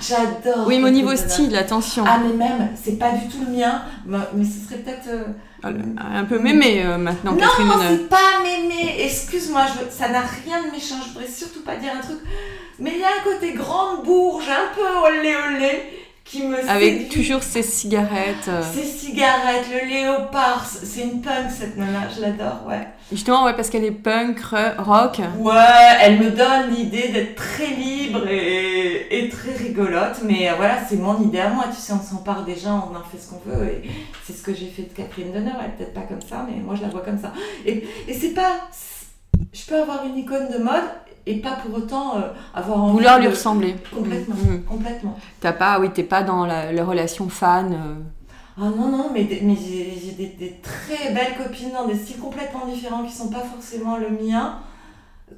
J'adore. 0.00 0.66
Oui, 0.66 0.76
mais 0.78 0.82
au 0.82 0.86
Catherine 0.86 0.92
niveau 0.94 1.16
style, 1.16 1.56
attention. 1.56 2.04
Ah, 2.06 2.18
mais 2.22 2.34
même, 2.34 2.68
c'est 2.82 2.98
pas 2.98 3.12
du 3.12 3.26
tout 3.28 3.38
le 3.46 3.56
mien, 3.56 3.82
mais 4.06 4.44
ce 4.44 4.66
serait 4.68 4.80
peut-être. 4.82 5.08
euh, 5.08 5.24
Un 5.64 6.24
peu 6.24 6.38
mémé 6.38 6.82
euh, 6.84 6.98
maintenant, 6.98 7.34
Catherine 7.36 7.68
Non, 7.68 7.76
Deneuve. 7.76 7.88
c'est 8.00 8.08
pas 8.08 8.42
mémé. 8.42 8.96
Excuse-moi, 9.04 9.62
je- 9.68 9.96
ça 9.96 10.08
n'a 10.08 10.20
rien 10.20 10.62
de 10.66 10.72
méchant. 10.72 10.96
Je 11.06 11.12
voudrais 11.12 11.30
surtout 11.30 11.60
pas 11.62 11.76
dire 11.76 11.92
un 11.96 12.00
truc. 12.02 12.18
Mais 12.80 12.92
il 12.94 13.00
y 13.00 13.04
a 13.04 13.06
un 13.08 13.22
côté 13.32 13.52
grande 13.52 14.04
bourge, 14.04 14.44
un 14.48 14.74
peu 14.74 14.82
olé 15.08 15.34
olé, 15.36 16.01
qui 16.24 16.44
me 16.46 16.56
Avec 16.68 16.92
séduit. 17.02 17.08
toujours 17.08 17.42
ses 17.42 17.62
cigarettes. 17.62 18.48
euh. 18.48 18.62
Ses 18.74 18.84
cigarettes, 18.84 19.66
le 19.70 19.88
léopard, 19.88 20.64
c'est 20.66 21.02
une 21.02 21.20
punk 21.20 21.50
cette 21.50 21.76
nana, 21.76 22.08
je 22.14 22.20
l'adore, 22.22 22.60
ouais. 22.68 22.86
Justement, 23.10 23.44
ouais, 23.44 23.54
parce 23.54 23.68
qu'elle 23.68 23.84
est 23.84 23.90
punk, 23.90 24.38
re- 24.40 24.76
rock. 24.78 25.20
Ouais, 25.38 25.52
elle 26.00 26.18
me 26.20 26.30
donne 26.30 26.70
l'idée 26.74 27.08
d'être 27.08 27.34
très 27.34 27.66
libre 27.66 28.26
et, 28.28 29.18
et 29.24 29.28
très 29.28 29.52
rigolote, 29.52 30.20
mais 30.24 30.48
euh, 30.48 30.54
voilà, 30.56 30.78
c'est 30.88 30.96
mon 30.96 31.20
idée 31.22 31.40
à 31.40 31.50
moi, 31.50 31.64
tu 31.74 31.78
sais, 31.80 31.92
on 31.92 32.00
s'empare 32.00 32.44
des 32.44 32.56
gens, 32.56 32.90
on 32.92 32.96
en 32.96 33.02
fait 33.02 33.18
ce 33.18 33.28
qu'on 33.30 33.42
veut, 33.44 33.66
et 33.66 33.90
c'est 34.24 34.32
ce 34.32 34.42
que 34.42 34.54
j'ai 34.54 34.68
fait 34.68 34.82
de 34.82 34.94
Catherine 34.96 35.32
Deneuve, 35.32 35.54
elle 35.62 35.72
peut-être 35.72 35.94
pas 35.94 36.02
comme 36.02 36.22
ça, 36.22 36.46
mais 36.48 36.62
moi 36.62 36.74
je 36.76 36.82
la 36.82 36.88
vois 36.88 37.02
comme 37.02 37.18
ça. 37.20 37.32
Et, 37.66 37.84
et 38.08 38.14
c'est 38.14 38.30
pas... 38.32 38.52
Je 39.52 39.64
peux 39.66 39.80
avoir 39.82 40.06
une 40.06 40.16
icône 40.16 40.48
de 40.50 40.58
mode 40.62 40.84
et 41.26 41.36
pas 41.36 41.52
pour 41.52 41.76
autant 41.76 42.16
euh, 42.16 42.20
avoir 42.54 42.82
envie 42.82 42.92
Vouloir 42.94 43.18
lui 43.18 43.26
de- 43.26 43.30
ressembler. 43.30 43.76
Complètement, 43.94 44.34
Mhm. 44.34 44.62
complètement. 44.64 45.18
T'as 45.40 45.52
pas, 45.52 45.78
oui, 45.80 45.90
t'es 45.92 46.02
pas 46.02 46.22
dans 46.22 46.44
la, 46.46 46.72
la 46.72 46.84
relation 46.84 47.28
fan. 47.28 47.72
euh. 47.72 47.94
Ah 48.58 48.68
non, 48.76 48.88
non, 48.90 49.10
mais, 49.14 49.24
des- 49.24 49.40
mais 49.42 49.56
j'ai 49.56 49.98
j'ai 50.04 50.12
des, 50.12 50.26
des 50.26 50.60
très 50.62 51.12
belles 51.14 51.34
copines 51.42 51.72
dans 51.72 51.86
des 51.86 51.94
styles 51.96 52.18
complètement 52.18 52.66
différents 52.66 53.02
qui 53.04 53.12
sont 53.12 53.28
pas 53.30 53.40
forcément 53.40 53.96
le 53.96 54.10
mien, 54.10 54.58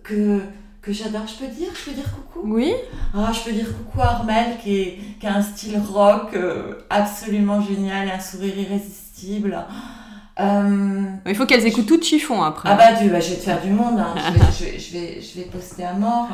que, 0.03 0.40
que 0.83 0.92
j'adore. 0.92 1.23
Je 1.27 1.44
peux 1.44 1.53
dire 1.53 1.68
Je 1.75 1.90
peux 1.90 1.94
dire 1.97 2.11
coucou? 2.12 2.40
Oui 2.55 2.73
Ah, 3.14 3.31
je 3.33 3.40
peux 3.44 3.53
dire 3.53 3.68
coucou 3.77 4.01
à 4.01 4.07
Armel 4.16 4.57
qui, 4.62 4.77
est, 4.81 4.99
qui 5.20 5.27
a 5.27 5.35
un 5.37 5.42
style 5.42 5.79
rock 5.92 6.31
euh, 6.35 6.75
absolument 6.90 7.61
génial 7.61 8.09
et 8.09 8.11
un 8.11 8.18
sourire 8.20 8.59
irrésistible. 8.59 9.57
Euh, 10.40 11.03
Il 11.27 11.35
faut 11.35 11.47
qu'elles 11.47 11.66
écoutent 11.66 11.87
tout 11.87 11.97
de 11.97 12.03
chiffon 12.03 12.42
après. 12.42 12.68
ah 12.70 12.75
bah, 12.75 12.92
du, 13.01 13.09
bah, 13.09 13.20
je 13.20 13.31
vais 13.31 13.37
te 13.37 13.42
faire 13.42 13.61
du 13.62 13.70
monde, 13.70 13.99
hein. 14.01 14.14
je, 14.16 14.33
vais, 14.33 14.47
je, 14.59 14.64
vais, 14.64 14.79
je, 14.79 14.92
vais, 14.92 15.20
je 15.23 15.38
vais 15.40 15.47
poster 15.47 15.85
à 15.85 15.92
mort. 15.94 16.29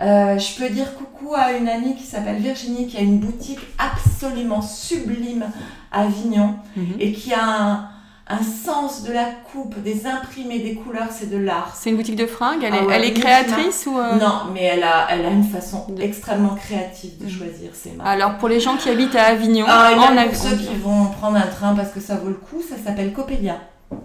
Euh, 0.00 0.38
je 0.38 0.56
peux 0.58 0.68
dire 0.70 0.94
coucou 0.94 1.34
à 1.34 1.52
une 1.52 1.68
amie 1.68 1.94
qui 1.94 2.02
s'appelle 2.04 2.36
Virginie 2.36 2.86
qui 2.88 2.96
a 2.96 3.00
une 3.00 3.18
boutique 3.20 3.60
absolument 3.78 4.60
sublime 4.62 5.44
à 5.92 6.02
Avignon 6.02 6.56
Mhm. 6.76 6.94
et 6.98 7.12
qui 7.12 7.32
a 7.32 7.44
un, 7.44 7.88
un 8.32 8.42
sens 8.42 9.02
de 9.02 9.12
la 9.12 9.26
coupe, 9.52 9.78
des 9.82 10.06
imprimés, 10.06 10.58
des 10.60 10.74
couleurs, 10.74 11.08
c'est 11.10 11.30
de 11.30 11.36
l'art. 11.36 11.72
C'est 11.74 11.90
une 11.90 11.96
boutique 11.96 12.16
de 12.16 12.26
fringues 12.26 12.62
Elle 12.64 12.74
est, 12.74 12.78
Ah 12.80 12.84
ouais, 12.86 12.94
elle 12.96 13.04
est 13.04 13.12
créatrice 13.12 13.86
ou 13.86 13.98
euh, 13.98 14.14
Non, 14.16 14.50
mais 14.52 14.62
elle 14.62 14.82
a, 14.82 15.06
elle 15.10 15.24
a 15.26 15.30
une 15.30 15.44
façon 15.44 15.86
De- 15.88 16.00
extrêmement 16.02 16.54
créative 16.54 17.18
de 17.18 17.24
Mhm. 17.24 17.30
choisir 17.30 17.70
ses 17.74 17.90
marques. 17.92 18.08
Alors 18.08 18.38
pour 18.38 18.48
les 18.48 18.60
gens 18.60 18.76
qui 18.76 18.88
habitent 18.88 19.14
à 19.16 19.24
Avignon, 19.24 19.66
Ah, 19.68 19.92
en 19.96 20.14
même 20.14 20.30
pour 20.30 20.46
Av- 20.46 20.50
ceux 20.50 20.56
qui 20.56 20.74
vont 20.76 21.06
prendre 21.06 21.36
un 21.36 21.46
train 21.46 21.74
parce 21.74 21.90
que 21.90 22.00
ça 22.00 22.16
vaut 22.16 22.28
le 22.28 22.34
coup, 22.34 22.62
ça 22.62 22.76
s'appelle 22.82 23.12
Coppelia. 23.12 23.56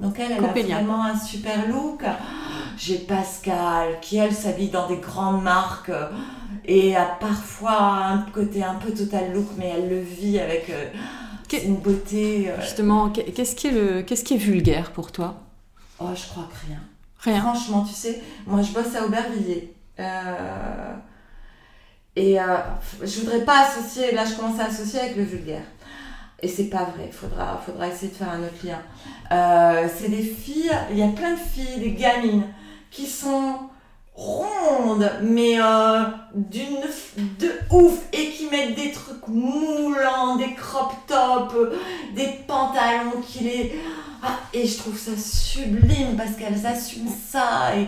Donc 0.01 0.19
elle, 0.19 0.33
elle 0.37 0.43
a 0.43 0.75
vraiment 0.75 1.05
un 1.05 1.17
super 1.17 1.67
look. 1.69 2.01
J'ai 2.77 2.97
Pascal 2.97 3.97
qui 4.01 4.17
elle 4.17 4.33
s'habille 4.33 4.69
dans 4.69 4.87
des 4.87 4.97
grandes 4.97 5.41
marques 5.41 5.91
et 6.65 6.95
a 6.95 7.05
parfois 7.19 7.77
un 8.11 8.17
côté 8.33 8.63
un 8.63 8.75
peu 8.75 8.91
total 8.91 9.31
look, 9.33 9.47
mais 9.57 9.71
elle 9.75 9.89
le 9.89 10.01
vit 10.01 10.39
avec 10.39 10.69
euh, 10.69 10.85
une 11.53 11.77
beauté. 11.77 12.49
euh, 12.49 12.61
justement, 12.61 13.09
qu'est- 13.09 13.31
qu'est-ce 13.31 13.55
qui 13.55 13.67
est 13.67 13.71
le, 13.71 14.01
qu'est-ce 14.03 14.23
qui 14.23 14.33
est 14.35 14.37
vulgaire 14.37 14.91
pour 14.91 15.11
toi? 15.11 15.35
Oh, 15.99 16.09
je 16.15 16.25
crois 16.27 16.47
que 16.51 16.67
rien. 16.67 16.79
Rien. 17.19 17.41
Franchement, 17.41 17.83
tu 17.87 17.93
sais, 17.95 18.21
moi 18.45 18.61
je 18.61 18.71
bosse 18.71 18.95
à 18.95 19.05
Aubervilliers. 19.05 19.73
Euh, 19.99 20.93
Et 22.15 22.39
euh, 22.39 22.43
je 23.03 23.19
voudrais 23.21 23.43
pas 23.45 23.67
associer, 23.67 24.11
là 24.13 24.25
je 24.25 24.33
commence 24.35 24.59
à 24.59 24.65
associer 24.65 24.99
avec 24.99 25.15
le 25.17 25.23
vulgaire. 25.23 25.63
Et 26.41 26.47
c'est 26.47 26.65
pas 26.69 26.83
vrai, 26.95 27.09
faudra, 27.11 27.61
faudra 27.65 27.87
essayer 27.87 28.11
de 28.11 28.15
faire 28.15 28.29
un 28.31 28.41
autre 28.43 28.63
lien. 28.63 28.79
C'est 29.97 30.09
des 30.09 30.21
filles, 30.23 30.71
il 30.91 30.97
y 30.99 31.03
a 31.03 31.07
plein 31.07 31.33
de 31.33 31.39
filles, 31.39 31.79
des 31.79 31.91
gamines, 31.93 32.43
qui 32.91 33.07
sont 33.07 33.55
rondes, 34.17 35.09
mais 35.21 35.61
euh, 35.61 36.03
d'une 36.33 36.81
de 37.39 37.51
ouf, 37.71 37.99
et 38.11 38.29
qui 38.31 38.47
mettent 38.49 38.75
des 38.75 38.91
trucs 38.91 39.27
moulants, 39.27 40.35
des 40.37 40.53
crop 40.55 40.91
tops, 41.07 41.55
des 42.15 42.27
pantalons 42.47 43.21
qui 43.25 43.43
les... 43.43 43.79
Ah, 44.23 44.39
et 44.51 44.65
je 44.65 44.77
trouve 44.79 44.97
ça 44.97 45.11
sublime 45.15 46.17
parce 46.17 46.31
qu'elles 46.31 46.65
assument 46.65 47.11
ça 47.29 47.75
et 47.77 47.87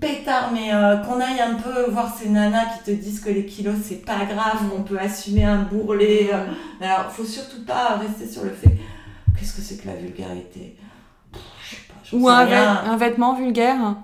pétard, 0.00 0.50
mais 0.52 0.72
euh, 0.72 0.98
qu'on 0.98 1.20
aille 1.20 1.40
un 1.40 1.54
peu 1.56 1.90
voir 1.90 2.14
ces 2.16 2.28
nanas 2.28 2.66
qui 2.76 2.84
te 2.84 2.90
disent 2.92 3.18
que 3.18 3.30
les 3.30 3.44
kilos 3.44 3.74
c'est 3.82 4.04
pas 4.06 4.24
grave, 4.24 4.68
qu'on 4.70 4.84
peut 4.84 4.98
assumer 5.00 5.44
un 5.44 5.62
bourrelet. 5.62 6.30
euh. 6.32 6.44
Mais 6.80 6.86
Alors, 6.86 7.10
faut 7.10 7.24
surtout 7.24 7.64
pas 7.66 7.96
rester 7.96 8.28
sur 8.32 8.44
le 8.44 8.50
fait 8.50 8.70
qu'est-ce 9.36 9.56
que 9.56 9.60
c'est 9.62 9.76
que 9.82 9.88
la 9.88 9.94
vulgarité? 9.96 10.76
Pff, 11.32 11.42
Je 11.64 11.70
sais 11.74 11.82
pas, 11.88 11.94
j'en 12.04 12.18
Ou 12.18 12.28
un, 12.28 12.44
rien. 12.44 12.74
vêt- 12.84 12.88
un 12.90 12.96
vêtement 12.96 13.34
vulgaire 13.34 13.96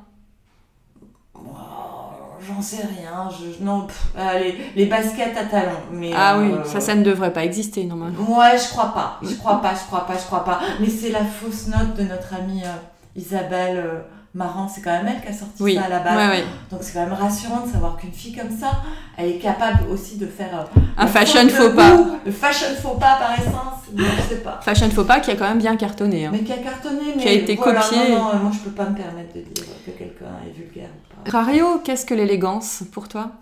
J'en 2.46 2.60
sais 2.62 2.82
rien. 2.82 3.28
Je, 3.30 3.64
non, 3.64 3.82
pff, 3.86 4.04
euh, 4.18 4.50
les, 4.76 4.86
baskets 4.86 5.36
à 5.36 5.44
talons. 5.44 5.70
Mais, 5.92 6.10
Ah 6.16 6.38
oui, 6.38 6.52
euh, 6.52 6.64
ça, 6.64 6.80
ça 6.80 6.94
ne 6.94 7.02
devrait 7.02 7.32
pas 7.32 7.44
exister 7.44 7.84
normalement. 7.84 8.18
Ouais, 8.38 8.56
je 8.58 8.68
crois 8.70 8.92
pas. 8.92 9.18
Je 9.22 9.34
crois 9.34 9.60
pas, 9.62 9.72
je 9.74 9.84
crois 9.86 10.06
pas, 10.06 10.14
je 10.18 10.24
crois 10.24 10.44
pas. 10.44 10.60
Mais 10.80 10.88
c'est 10.88 11.10
la 11.10 11.24
fausse 11.24 11.68
note 11.68 11.94
de 11.96 12.02
notre 12.02 12.34
amie 12.34 12.62
euh, 12.64 13.16
Isabelle 13.16 13.76
euh, 13.78 14.00
marrant. 14.34 14.68
C'est 14.68 14.80
quand 14.82 14.90
même 14.92 15.06
elle 15.08 15.22
qui 15.22 15.28
a 15.28 15.32
sorti 15.32 15.62
Oui. 15.62 15.74
ça 15.76 15.84
à 15.84 15.88
la 15.88 16.00
base. 16.00 16.16
Ouais, 16.16 16.28
ouais. 16.38 16.44
Donc 16.70 16.80
c'est 16.82 16.92
quand 16.92 17.00
même 17.06 17.12
rassurant 17.12 17.60
de 17.66 17.70
savoir 17.70 17.96
qu'une 17.96 18.12
fille 18.12 18.34
comme 18.34 18.50
ça, 18.50 18.72
elle 19.16 19.30
est 19.30 19.38
capable 19.38 19.88
aussi 19.90 20.16
de 20.18 20.26
faire 20.26 20.66
Un 20.96 21.06
fashion 21.06 21.48
faux 21.48 21.70
pas. 21.70 21.96
goût, 21.96 22.16
Le 22.26 22.32
fashion 22.32 22.66
faux 22.82 22.94
pas 22.98 23.16
par 23.18 23.32
essence, 23.38 23.84
non, 23.94 24.04
je 24.16 24.34
sais 24.34 24.40
pas. 24.40 24.58
Fashion 24.62 24.90
faux 24.90 25.04
pas 25.04 25.20
qui 25.20 25.30
a 25.30 25.36
quand 25.36 25.48
même 25.48 25.58
bien 25.58 25.76
cartonné. 25.76 26.26
hein. 26.26 26.30
Mais 26.32 26.40
qui 26.40 26.52
a 26.52 26.56
cartonné, 26.58 27.14
mais 27.16 27.22
Qui 27.22 27.28
a 27.28 27.32
été 27.32 27.54
voilà, 27.54 27.80
copié. 27.80 28.10
Non, 28.10 28.16
non, 28.34 28.38
moi 28.40 28.50
je 28.52 28.58
peux 28.58 28.70
pas 28.74 28.84
me 28.90 28.96
permettre 28.96 29.34
de 29.34 29.40
dire 29.42 29.64
que 29.86 29.90
quelqu'un 29.92 30.24
ou 30.24 30.24
pas. 30.24 30.63
Rario, 31.26 31.78
qu'est-ce 31.84 32.06
que 32.06 32.14
l'élégance 32.14 32.82
pour 32.92 33.08
toi? 33.08 33.32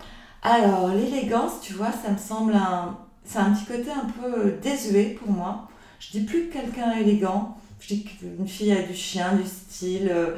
Alors, 0.41 0.89
l'élégance, 0.89 1.53
tu 1.61 1.73
vois, 1.73 1.91
ça 1.91 2.11
me 2.11 2.17
semble 2.17 2.53
un... 2.53 2.97
C'est 3.25 3.39
un 3.39 3.51
petit 3.51 3.65
côté 3.65 3.89
un 3.89 4.09
peu 4.09 4.55
désuet 4.61 5.17
pour 5.17 5.31
moi. 5.31 5.69
Je 5.99 6.11
dis 6.11 6.25
plus 6.25 6.47
que 6.47 6.53
quelqu'un 6.53 6.91
est 6.91 7.01
élégant. 7.01 7.57
Je 7.79 7.95
dis 7.95 8.03
qu'une 8.03 8.47
fille 8.47 8.73
a 8.73 8.81
du 8.81 8.93
chien, 8.93 9.33
du 9.33 9.47
style, 9.47 10.09
euh, 10.11 10.35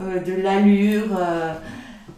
euh, 0.00 0.20
de 0.20 0.32
l'allure, 0.32 1.16
euh, 1.18 1.54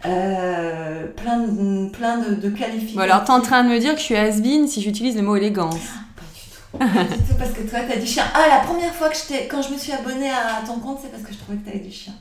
euh, 0.05 1.07
plein 1.15 1.39
de, 1.39 1.89
plein 1.89 2.17
de, 2.17 2.35
de 2.35 2.49
qualificatifs. 2.49 2.95
Bon, 2.95 3.01
alors 3.01 3.23
t'es 3.23 3.31
en 3.31 3.41
train 3.41 3.63
de 3.63 3.69
me 3.69 3.79
dire 3.79 3.93
que 3.93 3.99
je 3.99 4.05
suis 4.05 4.15
has-been 4.15 4.67
si 4.67 4.81
j'utilise 4.81 5.15
le 5.15 5.23
mot 5.23 5.35
élégance. 5.35 5.75
Pas 6.15 6.23
du 6.33 6.41
tout. 6.51 6.77
Pas 6.77 7.15
du 7.15 7.21
tout, 7.23 7.35
parce 7.37 7.51
que 7.51 7.61
toi, 7.61 7.79
t'as 7.87 7.99
du 7.99 8.05
chien. 8.05 8.23
Ah, 8.33 8.47
la 8.49 8.59
première 8.59 8.93
fois 8.93 9.09
que 9.09 9.15
je. 9.15 9.47
Quand 9.49 9.61
je 9.61 9.73
me 9.73 9.77
suis 9.77 9.91
abonnée 9.91 10.29
à 10.29 10.65
ton 10.65 10.79
compte, 10.79 10.99
c'est 11.01 11.11
parce 11.11 11.23
que 11.23 11.33
je 11.33 11.37
trouvais 11.39 11.57
que 11.57 11.65
t'avais 11.65 11.79
du 11.79 11.91
chien. 11.91 12.13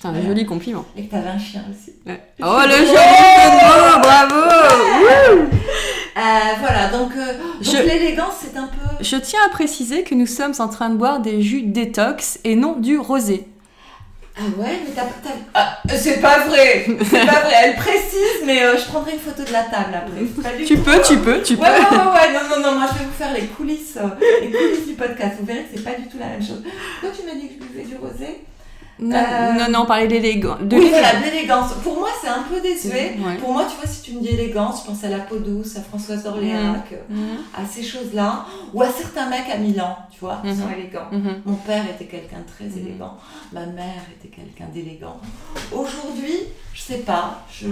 C'est 0.00 0.08
un 0.08 0.12
Voilà. 0.12 0.26
joli 0.28 0.46
compliment. 0.46 0.84
Et 0.96 1.04
que 1.04 1.10
t'avais 1.10 1.28
un 1.28 1.38
chien 1.38 1.62
aussi. 1.70 1.92
Oh 2.42 2.58
le 2.66 2.72
joli 2.72 4.00
bravo 4.02 4.34
Euh, 6.16 6.20
voilà, 6.58 6.88
donc, 6.88 7.12
euh, 7.16 7.34
donc 7.38 7.62
Je- 7.62 7.76
l'élégance, 7.86 8.34
c'est 8.42 8.56
un 8.56 8.66
peu... 8.66 9.02
Je 9.04 9.16
tiens 9.16 9.40
à 9.46 9.50
préciser 9.50 10.02
que 10.02 10.14
nous 10.14 10.26
sommes 10.26 10.54
en 10.58 10.68
train 10.68 10.90
de 10.90 10.96
boire 10.96 11.20
des 11.20 11.40
jus 11.42 11.62
détox 11.62 12.38
et 12.44 12.56
non 12.56 12.76
du 12.76 12.98
rosé. 12.98 13.46
Ah 14.36 14.42
ouais, 14.58 14.80
mais 14.84 14.90
t'as... 14.94 15.02
Ah, 15.54 15.78
c'est 15.96 16.20
pas 16.20 16.40
vrai 16.46 16.86
C'est 16.86 17.26
pas 17.26 17.40
vrai, 17.40 17.52
elle 17.64 17.76
précise, 17.76 18.42
mais 18.46 18.62
euh, 18.62 18.76
je 18.78 18.84
prendrai 18.86 19.12
une 19.12 19.18
photo 19.18 19.42
de 19.44 19.52
la 19.52 19.62
table 19.64 19.94
après. 19.94 20.64
Tu 20.64 20.76
peux, 20.78 21.00
tu 21.06 21.18
peux, 21.18 21.42
tu 21.42 21.56
peux. 21.56 21.62
Ouais, 21.62 21.68
ouais, 21.68 21.78
ouais, 21.78 21.96
ouais, 21.96 22.32
non, 22.32 22.56
non, 22.56 22.70
non, 22.70 22.78
moi 22.78 22.88
je 22.92 22.98
vais 22.98 23.04
vous 23.04 23.12
faire 23.18 23.32
les 23.34 23.46
coulisses, 23.46 23.96
euh, 23.98 24.08
les 24.40 24.50
coulisses 24.50 24.86
du 24.88 24.94
podcast. 24.94 25.36
Vous 25.40 25.46
verrez 25.46 25.60
que 25.64 25.68
c'est 25.76 25.84
pas 25.84 25.98
du 25.98 26.06
tout 26.08 26.18
la 26.18 26.26
même 26.28 26.42
chose. 26.42 26.62
Toi, 27.00 27.10
tu 27.14 27.26
m'as 27.26 27.34
dit 27.34 27.48
que 27.48 27.54
je 27.62 27.66
buvais 27.68 27.84
du 27.84 27.96
rosé 27.96 28.40
Non, 29.02 29.16
Euh, 29.16 29.52
non, 29.54 29.66
non, 29.80 29.86
parler 29.86 30.06
d'élégance. 30.08 30.58
Oui, 30.70 30.88
voilà, 30.90 31.14
de 31.20 31.24
l'élégance. 31.24 31.72
Pour 31.82 31.98
moi, 31.98 32.08
c'est 32.20 32.28
un 32.28 32.42
peu 32.42 32.60
désuet. 32.60 33.16
Ouais. 33.18 33.36
Pour 33.38 33.52
moi, 33.52 33.64
tu 33.70 33.76
vois, 33.76 33.86
si 33.86 34.02
tu 34.02 34.12
me 34.12 34.20
dis 34.20 34.28
élégance, 34.28 34.82
je 34.82 34.90
pense 34.90 35.02
à 35.04 35.08
la 35.08 35.20
peau 35.20 35.38
douce, 35.38 35.76
à 35.76 35.80
Françoise 35.80 36.22
d'Orléac, 36.24 36.92
euh, 36.92 36.96
Mhm, 37.08 37.38
à 37.56 37.66
ces 37.66 37.82
choses-là, 37.82 38.44
ou 38.74 38.82
à 38.82 38.88
certains 38.90 39.28
mecs 39.30 39.48
à 39.52 39.56
Milan, 39.56 39.96
tu 40.12 40.20
vois, 40.20 40.40
qui 40.44 40.48
Mhm. 40.50 40.56
sont 40.60 40.68
élégants. 40.70 41.08
Mon 41.46 41.54
père 41.54 41.84
était 41.94 42.04
quelqu'un 42.04 42.38
de 42.40 42.46
très 42.52 42.78
élégant, 42.78 43.16
ma 43.52 43.64
mère 43.66 44.02
était 44.18 44.28
quelqu'un 44.34 44.66
d'élégant. 44.72 45.18
Aujourd'hui, 45.72 46.34
je 46.74 46.80
sais 46.82 46.98
pas, 46.98 47.42
je... 47.50 47.68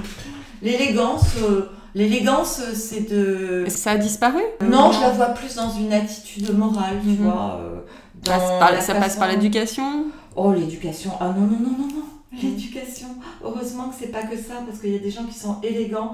l'élégance, 0.62 1.36
euh, 1.42 1.70
l'élégance, 1.94 2.60
c'est 2.74 3.08
de... 3.10 3.64
Ça 3.68 3.92
a 3.92 3.96
disparu? 3.96 4.40
Non, 4.66 4.92
je 4.92 5.00
la 5.00 5.10
vois 5.10 5.26
plus 5.26 5.54
dans 5.56 5.70
une 5.70 5.92
attitude 5.92 6.56
morale, 6.56 6.96
tu 7.04 7.16
vois. 7.22 7.58
euh, 7.60 7.80
dans 8.24 8.32
ça 8.80 8.94
passe 8.94 9.16
par 9.16 9.28
façon- 9.28 9.36
l'éducation? 9.36 10.04
Oh, 10.40 10.52
l'éducation. 10.52 11.10
Ah 11.18 11.34
non, 11.36 11.46
non, 11.46 11.58
non, 11.58 11.76
non, 11.78 11.88
non. 11.88 12.04
L'éducation. 12.32 13.08
Heureusement 13.42 13.88
que 13.88 13.96
c'est 13.98 14.12
pas 14.12 14.22
que 14.22 14.36
ça, 14.36 14.54
parce 14.64 14.78
qu'il 14.78 14.92
y 14.92 14.96
a 14.96 15.00
des 15.00 15.10
gens 15.10 15.24
qui 15.24 15.36
sont 15.36 15.56
élégants 15.62 16.12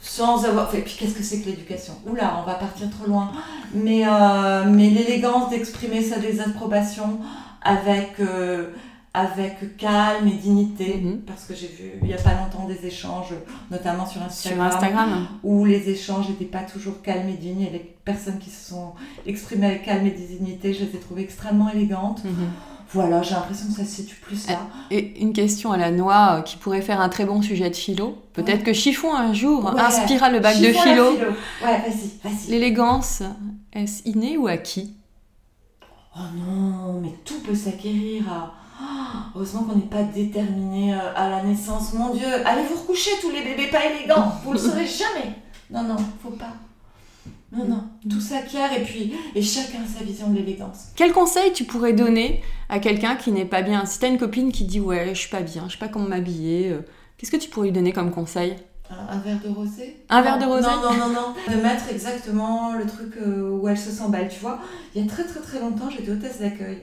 sans 0.00 0.44
avoir. 0.44 0.74
Et 0.74 0.80
puis 0.80 0.96
qu'est-ce 0.98 1.14
que 1.14 1.22
c'est 1.22 1.40
que 1.40 1.46
l'éducation? 1.50 1.94
Oula, 2.06 2.40
on 2.42 2.46
va 2.46 2.54
partir 2.54 2.90
trop 2.90 3.06
loin. 3.06 3.30
Mais, 3.72 4.02
euh, 4.06 4.64
mais 4.68 4.90
l'élégance 4.90 5.50
d'exprimer 5.50 6.02
sa 6.02 6.18
désapprobation 6.18 7.20
avec, 7.62 8.18
euh, 8.18 8.70
avec 9.14 9.76
calme 9.76 10.26
et 10.26 10.32
dignité. 10.32 11.00
Mhm. 11.00 11.18
Parce 11.20 11.44
que 11.44 11.54
j'ai 11.54 11.68
vu 11.68 11.92
il 12.02 12.08
y 12.08 12.14
a 12.14 12.18
pas 12.18 12.34
longtemps 12.34 12.66
des 12.66 12.86
échanges, 12.86 13.34
notamment 13.70 14.06
sur 14.06 14.20
sur 14.32 14.60
Instagram, 14.60 14.66
Instagram 14.66 15.28
où 15.44 15.64
les 15.64 15.88
échanges 15.90 16.28
n'étaient 16.28 16.44
pas 16.44 16.62
toujours 16.62 17.02
calmes 17.02 17.28
et 17.28 17.36
dignes. 17.36 17.62
Et 17.62 17.70
les 17.70 17.94
personnes 18.04 18.38
qui 18.40 18.50
se 18.50 18.70
sont 18.70 18.94
exprimées 19.26 19.66
avec 19.66 19.84
calme 19.84 20.06
et 20.06 20.10
dignité, 20.10 20.74
je 20.74 20.80
les 20.84 20.96
ai 20.96 20.98
trouvées 20.98 21.22
extrêmement 21.22 21.70
élégantes. 21.70 22.24
Mhm. 22.24 22.48
Voilà, 22.94 23.20
j'ai 23.22 23.34
l'impression 23.34 23.66
que 23.68 23.72
ça 23.74 23.84
se 23.84 23.90
situe 23.96 24.16
plus 24.16 24.46
là. 24.48 24.60
Et 24.90 25.20
une 25.20 25.32
question 25.34 25.72
à 25.72 25.76
la 25.76 25.90
noix 25.90 26.36
euh, 26.38 26.42
qui 26.42 26.56
pourrait 26.56 26.80
faire 26.80 27.00
un 27.00 27.08
très 27.10 27.26
bon 27.26 27.42
sujet 27.42 27.68
de 27.68 27.76
philo. 27.76 28.16
Peut-être 28.32 28.58
Ouais. 28.58 28.64
que 28.64 28.72
Chiffon 28.72 29.14
un 29.14 29.34
jour 29.34 29.64
Ouais. 29.74 29.80
inspirera 29.80 30.30
le 30.30 30.40
bac 30.40 30.58
de 30.58 30.72
philo. 30.72 31.10
Ouais, 31.12 31.26
vas-y, 31.62 32.10
vas-y. 32.24 32.50
L'élégance, 32.50 33.22
est-ce 33.74 34.08
inné 34.08 34.38
ou 34.38 34.46
acquis? 34.46 34.94
Oh 36.16 36.20
non, 36.36 37.00
mais 37.02 37.12
tout 37.24 37.38
peut 37.40 37.54
s'acquérir. 37.54 38.24
à- 38.32 38.54
Ah, 38.80 39.24
heureusement 39.34 39.64
qu'on 39.64 39.74
n'est 39.74 39.82
pas 39.82 40.04
déterminé 40.04 40.94
euh, 40.94 40.98
à 41.16 41.28
la 41.28 41.42
naissance. 41.42 41.92
Mon 41.94 42.14
Dieu, 42.14 42.26
allez 42.46 42.62
vous 42.62 42.80
recoucher 42.80 43.10
tous 43.20 43.30
les 43.30 43.42
bébés 43.42 43.66
pas 43.72 43.84
élégants. 43.84 44.32
Vous 44.44 44.52
le 44.52 44.58
saurez 44.58 44.86
jamais. 44.86 45.34
Non, 45.68 45.82
non, 45.82 45.96
faut 46.22 46.30
pas. 46.30 46.52
Non, 47.50 47.64
non, 47.64 47.84
tout 48.10 48.20
s'acquiert 48.20 48.70
et 48.74 48.82
puis 48.82 49.14
et 49.34 49.40
chacun 49.40 49.78
sa 49.86 50.04
vision 50.04 50.28
de 50.28 50.36
l'élégance. 50.36 50.88
Quel 50.96 51.12
conseil 51.12 51.50
tu 51.54 51.64
pourrais 51.64 51.94
donner 51.94 52.42
à 52.68 52.78
quelqu'un 52.78 53.16
qui 53.16 53.32
n'est 53.32 53.46
pas 53.46 53.62
bien? 53.62 53.86
Si 53.86 53.98
t'as 53.98 54.08
une 54.08 54.18
copine 54.18 54.52
qui 54.52 54.64
dit 54.64 54.80
ouais, 54.80 55.14
je 55.14 55.18
suis 55.20 55.30
pas 55.30 55.40
bien, 55.40 55.64
je 55.66 55.72
sais 55.72 55.78
pas 55.78 55.88
comment 55.88 56.08
m'habiller, 56.08 56.70
euh, 56.70 56.84
qu'est-ce 57.16 57.30
que 57.30 57.38
tu 57.38 57.48
pourrais 57.48 57.68
lui 57.68 57.72
donner 57.72 57.92
comme 57.94 58.10
conseil? 58.10 58.56
Un, 58.90 59.16
un 59.16 59.18
verre 59.20 59.40
de 59.42 59.48
rosé? 59.48 59.96
Un 60.10 60.20
verre 60.20 60.38
de 60.38 60.44
rosé? 60.44 60.66
Non, 60.66 60.92
non, 60.92 60.98
non, 60.98 61.08
non. 61.08 61.54
De 61.54 61.62
mettre 61.62 61.90
exactement 61.90 62.74
le 62.74 62.86
truc 62.86 63.14
euh, 63.16 63.50
où 63.50 63.66
elle 63.66 63.78
se 63.78 63.90
sent 63.90 64.10
belle, 64.10 64.28
tu 64.28 64.40
vois. 64.40 64.60
Il 64.94 65.02
y 65.02 65.06
a 65.06 65.08
très 65.08 65.24
très 65.24 65.40
très 65.40 65.58
longtemps, 65.58 65.88
j'étais 65.88 66.10
hôtesse 66.10 66.40
d'accueil. 66.40 66.82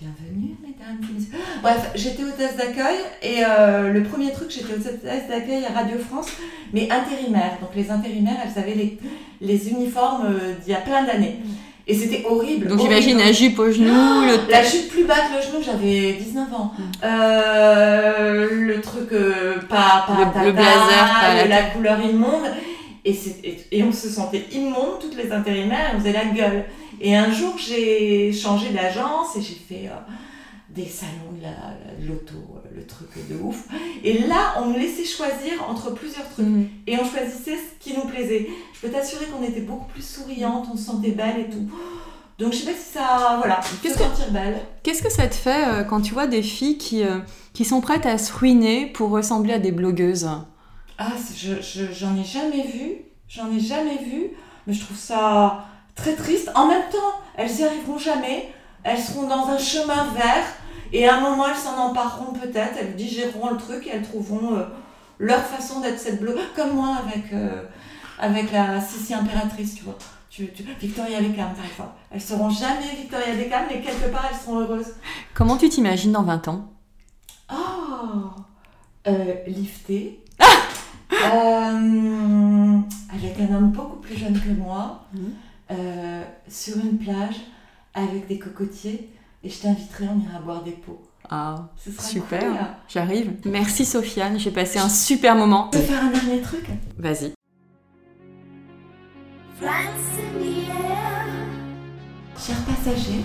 Bienvenue, 0.00 0.56
mesdames 0.62 0.98
messieurs. 1.14 1.34
Bref, 1.62 1.90
j'étais 1.94 2.24
hôtesse 2.24 2.56
d'accueil 2.56 2.96
et 3.22 3.44
euh, 3.46 3.92
le 3.92 4.02
premier 4.02 4.32
truc, 4.32 4.50
j'étais 4.50 4.72
hôtesse 4.72 5.28
d'accueil 5.28 5.64
à 5.64 5.72
Radio 5.72 5.98
France, 5.98 6.28
mais 6.72 6.90
intérimaire. 6.90 7.58
Donc 7.60 7.70
les 7.76 7.90
intérimaires, 7.90 8.38
elles 8.42 8.60
avaient 8.60 8.74
les, 8.74 8.98
les 9.40 9.68
uniformes 9.70 10.26
euh, 10.26 10.54
d'il 10.62 10.72
y 10.72 10.74
a 10.74 10.80
plein 10.80 11.04
d'années. 11.04 11.38
Et 11.86 11.94
c'était 11.94 12.24
horrible. 12.28 12.68
Donc 12.68 12.78
j'imagine 12.80 13.18
la 13.18 13.32
jupe 13.32 13.58
au 13.58 13.70
genou, 13.72 14.22
le 14.22 14.50
La 14.50 14.62
chute 14.62 14.88
plus 14.90 15.04
bas 15.04 15.14
que 15.16 15.36
le 15.36 15.42
genou, 15.42 15.62
j'avais 15.64 16.12
19 16.12 16.52
ans. 16.54 16.72
Mm. 16.78 16.82
Euh, 17.04 18.48
le 18.52 18.80
truc 18.80 19.12
euh, 19.12 19.54
pas, 19.68 20.04
pas 20.06 20.16
Le- 20.18 20.24
tata, 20.26 20.44
le 20.44 20.52
blazer, 20.52 21.20
pas 21.20 21.34
la- 21.34 21.46
la 21.46 21.62
couleur 21.62 21.98
immonde. 22.00 22.44
Et, 23.04 23.12
c'est- 23.14 23.40
et, 23.42 23.58
et 23.72 23.82
on 23.82 23.92
se 23.92 24.08
sentait 24.08 24.44
immonde, 24.52 24.98
toutes 25.00 25.16
les 25.16 25.32
intérimaires, 25.32 25.92
on 25.96 25.98
faisait 26.00 26.12
la 26.12 26.26
gueule. 26.26 26.64
Et 27.00 27.16
un 27.16 27.32
jour, 27.32 27.54
j'ai 27.58 28.32
changé 28.32 28.68
d'agence 28.70 29.36
et 29.36 29.40
j'ai 29.40 29.54
fait 29.68 29.88
euh, 29.88 30.12
des 30.74 30.86
salons 30.86 31.32
de 31.36 31.42
la- 31.42 32.06
l'auto, 32.06 32.34
euh, 32.36 32.68
le 32.76 32.86
truc 32.86 33.08
de 33.28 33.36
ouf. 33.42 33.64
Et 34.04 34.18
là, 34.26 34.54
on 34.58 34.66
me 34.66 34.78
laissait 34.78 35.04
choisir 35.04 35.68
entre 35.68 35.90
plusieurs 35.90 36.28
trucs 36.28 36.46
Mhm. 36.46 36.68
et 36.86 36.96
on 36.98 37.04
choisissait 37.04 37.56
ce 37.56 37.82
qui 37.84 37.94
nous 37.96 38.04
plaisait. 38.04 38.48
Je 38.74 38.80
peux 38.86 38.92
t'assurer 38.92 39.26
qu'on 39.26 39.42
était 39.42 39.60
beaucoup 39.62 39.86
plus 39.86 40.02
souriante, 40.06 40.68
on 40.72 40.76
se 40.76 40.84
sentait 40.84 41.10
belle 41.10 41.40
et 41.40 41.50
tout. 41.50 41.68
Donc 42.38 42.52
je 42.52 42.58
sais 42.58 42.70
pas 42.72 42.78
si 42.78 42.92
ça, 42.94 43.36
voilà, 43.38 43.60
Qu'est-ce 43.82 43.94
se 43.94 43.98
que- 43.98 44.04
sentir 44.04 44.30
belle. 44.32 44.60
Qu'est-ce 44.82 45.02
que 45.02 45.10
ça 45.10 45.26
te 45.26 45.34
fait 45.34 45.66
euh, 45.68 45.84
quand 45.84 46.00
tu 46.00 46.14
vois 46.14 46.26
des 46.26 46.40
filles 46.42 46.78
qui, 46.78 47.02
euh, 47.02 47.18
qui 47.52 47.64
sont 47.64 47.80
prêtes 47.82 48.06
à 48.06 48.16
se 48.16 48.32
ruiner 48.32 48.86
pour 48.86 49.10
ressembler 49.10 49.52
à 49.54 49.58
des 49.58 49.72
blogueuses? 49.72 50.30
Ah, 50.98 51.12
je, 51.36 51.54
je- 51.60 51.92
j'en 51.92 52.16
ai 52.16 52.24
jamais 52.24 52.62
vu, 52.66 52.92
j'en 53.28 53.50
ai 53.54 53.60
jamais 53.60 53.98
vu, 53.98 54.28
mais 54.66 54.72
je 54.72 54.80
trouve 54.84 54.96
ça 54.96 55.66
très 55.96 56.14
triste. 56.14 56.50
En 56.54 56.66
même 56.68 56.88
temps, 56.90 57.20
elles 57.36 57.54
y 57.58 57.64
arriveront 57.64 57.98
jamais, 57.98 58.48
elles 58.84 58.98
seront 59.00 59.26
dans 59.28 59.46
un 59.48 59.58
chemin 59.58 60.06
vert, 60.14 60.46
et 60.92 61.08
à 61.08 61.16
un 61.16 61.20
moment, 61.20 61.46
elles 61.48 61.56
s'en 61.56 61.76
empareront 61.76 62.32
peut-être, 62.32 62.76
elles 62.80 62.96
digéreront 62.96 63.50
le 63.50 63.56
truc 63.56 63.86
et 63.86 63.90
elles 63.94 64.02
trouveront 64.02 64.54
euh, 64.56 64.64
leur 65.18 65.40
façon 65.42 65.80
d'être 65.80 65.98
cette 65.98 66.20
bleue, 66.20 66.36
comme 66.56 66.74
moi 66.74 66.96
avec, 67.06 67.32
euh, 67.32 67.62
avec 68.18 68.52
la 68.52 68.80
Sissi 68.80 69.14
impératrice, 69.14 69.74
tu 69.76 69.84
vois. 69.84 69.96
Tu, 70.30 70.50
tu- 70.52 70.62
Victoria 70.80 71.20
Beckham, 71.20 71.52
par 71.54 71.64
exemple. 71.64 71.90
Elles 72.10 72.20
seront 72.20 72.50
jamais 72.50 72.86
Victoria 72.96 73.34
Beckham, 73.34 73.64
mais 73.68 73.80
quelque 73.80 74.10
part, 74.12 74.26
elles 74.30 74.38
seront 74.38 74.60
heureuses. 74.60 74.94
Comment 75.34 75.56
tu 75.56 75.68
t'imagines 75.68 76.12
dans 76.12 76.22
20 76.22 76.48
ans? 76.48 76.70
Oh 77.52 78.30
euh, 79.08 79.34
Lifté. 79.46 80.20
Euh, 81.12 82.78
avec 83.12 83.40
un 83.40 83.54
homme 83.56 83.70
beaucoup 83.70 83.96
plus 83.96 84.16
jeune 84.16 84.40
que 84.40 84.50
moi, 84.50 85.04
euh, 85.70 86.22
sur 86.48 86.76
une 86.78 86.98
plage, 86.98 87.36
avec 87.94 88.26
des 88.28 88.38
cocotiers, 88.38 89.10
et 89.42 89.48
je 89.50 89.60
t'inviterai, 89.60 90.06
on 90.08 90.20
ira 90.28 90.38
boire 90.40 90.62
des 90.62 90.72
pots. 90.72 91.00
Ah, 91.28 91.68
Ce 91.76 91.90
sera 91.92 92.02
super, 92.02 92.40
cool. 92.40 92.56
j'arrive. 92.88 93.32
Merci 93.44 93.84
Sofiane, 93.84 94.38
j'ai 94.38 94.50
passé 94.50 94.78
un 94.78 94.88
super 94.88 95.36
moment. 95.36 95.66
On 95.68 95.70
peut 95.70 95.78
faire 95.78 96.04
un 96.04 96.10
dernier 96.10 96.40
truc? 96.40 96.66
Vas-y. 96.98 97.32
Chers 102.38 102.56
passagers, 102.64 103.20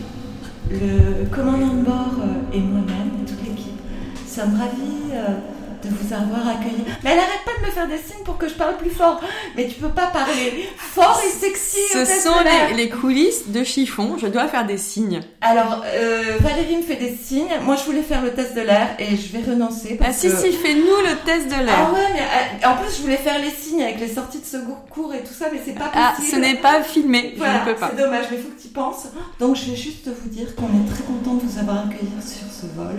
le 0.69 1.25
commandant 1.33 1.73
de 1.73 1.81
bord 1.83 2.15
euh, 2.21 2.53
et 2.55 2.59
moi-même, 2.59 3.25
toute 3.25 3.41
l'équipe, 3.47 3.79
sommes 4.27 4.55
ravis 4.55 5.13
euh, 5.13 5.37
de 5.85 5.95
vous 5.95 6.13
avoir 6.13 6.47
accueilli. 6.47 6.83
Mais 7.03 7.11
elle 7.11 7.19
arrête 7.19 7.43
pas 7.45 7.61
de 7.61 7.65
me 7.65 7.71
faire 7.71 7.87
des 7.87 7.97
signes 7.97 8.23
pour 8.23 8.37
que 8.37 8.47
je 8.47 8.53
parle 8.53 8.77
plus 8.77 8.89
fort. 8.89 9.21
Mais 9.55 9.67
tu 9.67 9.75
peux 9.75 9.89
pas 9.89 10.07
parler 10.07 10.69
fort 10.77 11.21
et 11.25 11.29
sexy. 11.29 11.79
Ce 11.91 12.05
sont 12.05 12.35
les, 12.43 12.75
les, 12.75 12.89
coulisses 12.89 13.47
de 13.47 13.63
chiffon. 13.63 14.17
Je 14.17 14.27
dois 14.27 14.47
faire 14.47 14.65
des 14.65 14.77
signes. 14.77 15.21
Alors, 15.41 15.83
euh, 15.85 16.37
Valérie 16.39 16.77
me 16.77 16.81
fait 16.81 16.95
des 16.95 17.15
signes. 17.15 17.53
Moi, 17.63 17.75
je 17.75 17.83
voulais 17.83 18.01
faire 18.01 18.21
le 18.21 18.31
test 18.31 18.55
de 18.55 18.61
l'air 18.61 18.95
et 18.99 19.15
je 19.15 19.37
vais 19.37 19.49
renoncer. 19.49 19.95
Parce 19.95 20.23
ah 20.25 20.29
si, 20.29 20.29
si, 20.29 20.51
fais-nous 20.53 20.81
le 20.81 21.15
test 21.25 21.47
de 21.47 21.63
l'air. 21.63 21.89
Ah 21.89 21.93
ouais, 21.93 22.07
mais 22.13 22.21
euh, 22.21 22.69
en 22.69 22.77
plus, 22.77 22.97
je 22.97 23.01
voulais 23.01 23.17
faire 23.17 23.39
les 23.39 23.51
signes 23.51 23.83
avec 23.83 23.99
les 23.99 24.07
sorties 24.07 24.39
de 24.39 24.45
secours 24.45 24.85
cours 24.89 25.13
et 25.13 25.21
tout 25.21 25.33
ça, 25.33 25.47
mais 25.51 25.59
c'est 25.63 25.73
pas 25.73 25.89
possible. 25.89 26.03
Ah, 26.03 26.15
ce 26.31 26.35
n'est 26.37 26.55
pas 26.55 26.81
filmé. 26.83 27.33
Voilà, 27.37 27.63
je 27.63 27.69
ne 27.69 27.73
peux 27.73 27.79
pas. 27.79 27.91
C'est 27.95 28.03
dommage, 28.03 28.25
mais 28.31 28.37
il 28.37 28.43
faut 28.43 28.49
que 28.49 28.61
tu 28.61 28.67
penses. 28.69 29.07
Donc, 29.39 29.55
je 29.55 29.71
vais 29.71 29.75
juste 29.75 30.07
vous 30.07 30.29
dire 30.29 30.55
qu'on 30.55 30.67
est 30.67 30.89
très 30.93 31.03
content 31.03 31.35
de 31.35 31.41
vous 31.41 31.59
avoir 31.59 31.85
accueilli 31.85 32.11
sur 32.21 32.47
ce 32.51 32.65
vol, 32.75 32.95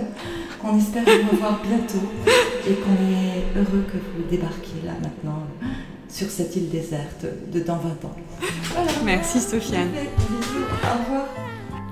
qu'on 0.60 0.78
espère 0.78 1.02
vous 1.04 1.30
revoir 1.30 1.60
bientôt 1.62 2.06
et 2.68 2.74
qu'on 2.84 2.94
est 3.04 3.58
heureux 3.58 3.84
que 3.90 3.96
vous 3.96 4.28
débarquiez 4.30 4.82
là 4.84 4.92
maintenant 5.02 5.46
sur 6.08 6.30
cette 6.30 6.56
île 6.56 6.70
déserte 6.70 7.26
de 7.52 7.60
dans 7.60 7.76
20 7.76 8.04
ans. 8.04 8.16
Merci 9.04 9.40
Sofiane. 9.40 9.90
Au 9.92 11.04
revoir. 11.04 11.26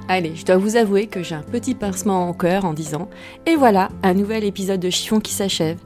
Allez, 0.09 0.37
je 0.37 0.45
dois 0.45 0.59
vous 0.59 0.77
avouer 0.77 1.07
que 1.07 1.23
j'ai 1.23 1.35
un 1.35 1.43
petit 1.43 1.75
pincement 1.75 2.29
en 2.29 2.35
cœur 2.35 2.65
en 2.65 2.75
disant 2.75 3.09
Et 3.47 3.57
voilà, 3.57 3.89
un 4.03 4.15
nouvel 4.15 4.45
épisode 4.45 4.81
de 4.81 4.91
Chiffon 4.91 5.19
qui 5.19 5.33
s'achève. 5.33 5.79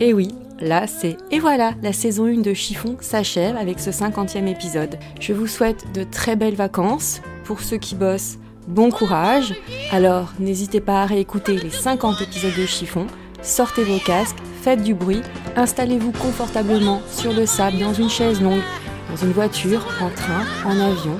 Et 0.00 0.12
oui, 0.12 0.28
là 0.58 0.86
c'est 0.86 1.16
Et 1.30 1.38
voilà, 1.38 1.74
la 1.82 1.92
saison 1.92 2.26
1 2.26 2.40
de 2.40 2.52
Chiffon 2.52 2.96
s'achève 3.00 3.56
avec 3.56 3.78
ce 3.78 3.90
50e 3.90 4.46
épisode. 4.48 4.98
Je 5.20 5.32
vous 5.32 5.46
souhaite 5.46 5.92
de 5.94 6.02
très 6.02 6.36
belles 6.36 6.56
vacances. 6.56 7.20
Pour 7.44 7.60
ceux 7.60 7.78
qui 7.78 7.94
bossent, 7.94 8.38
bon 8.66 8.90
courage. 8.90 9.54
Alors, 9.92 10.32
n'hésitez 10.38 10.80
pas 10.80 11.02
à 11.02 11.06
réécouter 11.06 11.56
les 11.56 11.70
50 11.70 12.22
épisodes 12.22 12.56
de 12.56 12.66
Chiffon. 12.66 13.06
Sortez 13.42 13.84
vos 13.84 13.98
casques, 13.98 14.36
faites 14.62 14.82
du 14.82 14.94
bruit, 14.94 15.22
installez-vous 15.56 16.12
confortablement 16.12 17.00
sur 17.10 17.32
le 17.32 17.46
sable 17.46 17.78
dans 17.78 17.94
une 17.94 18.10
chaise 18.10 18.40
longue, 18.40 18.62
dans 19.10 19.16
une 19.16 19.32
voiture, 19.32 19.86
en 20.00 20.10
train, 20.10 20.44
en 20.66 20.78
avion 20.78 21.18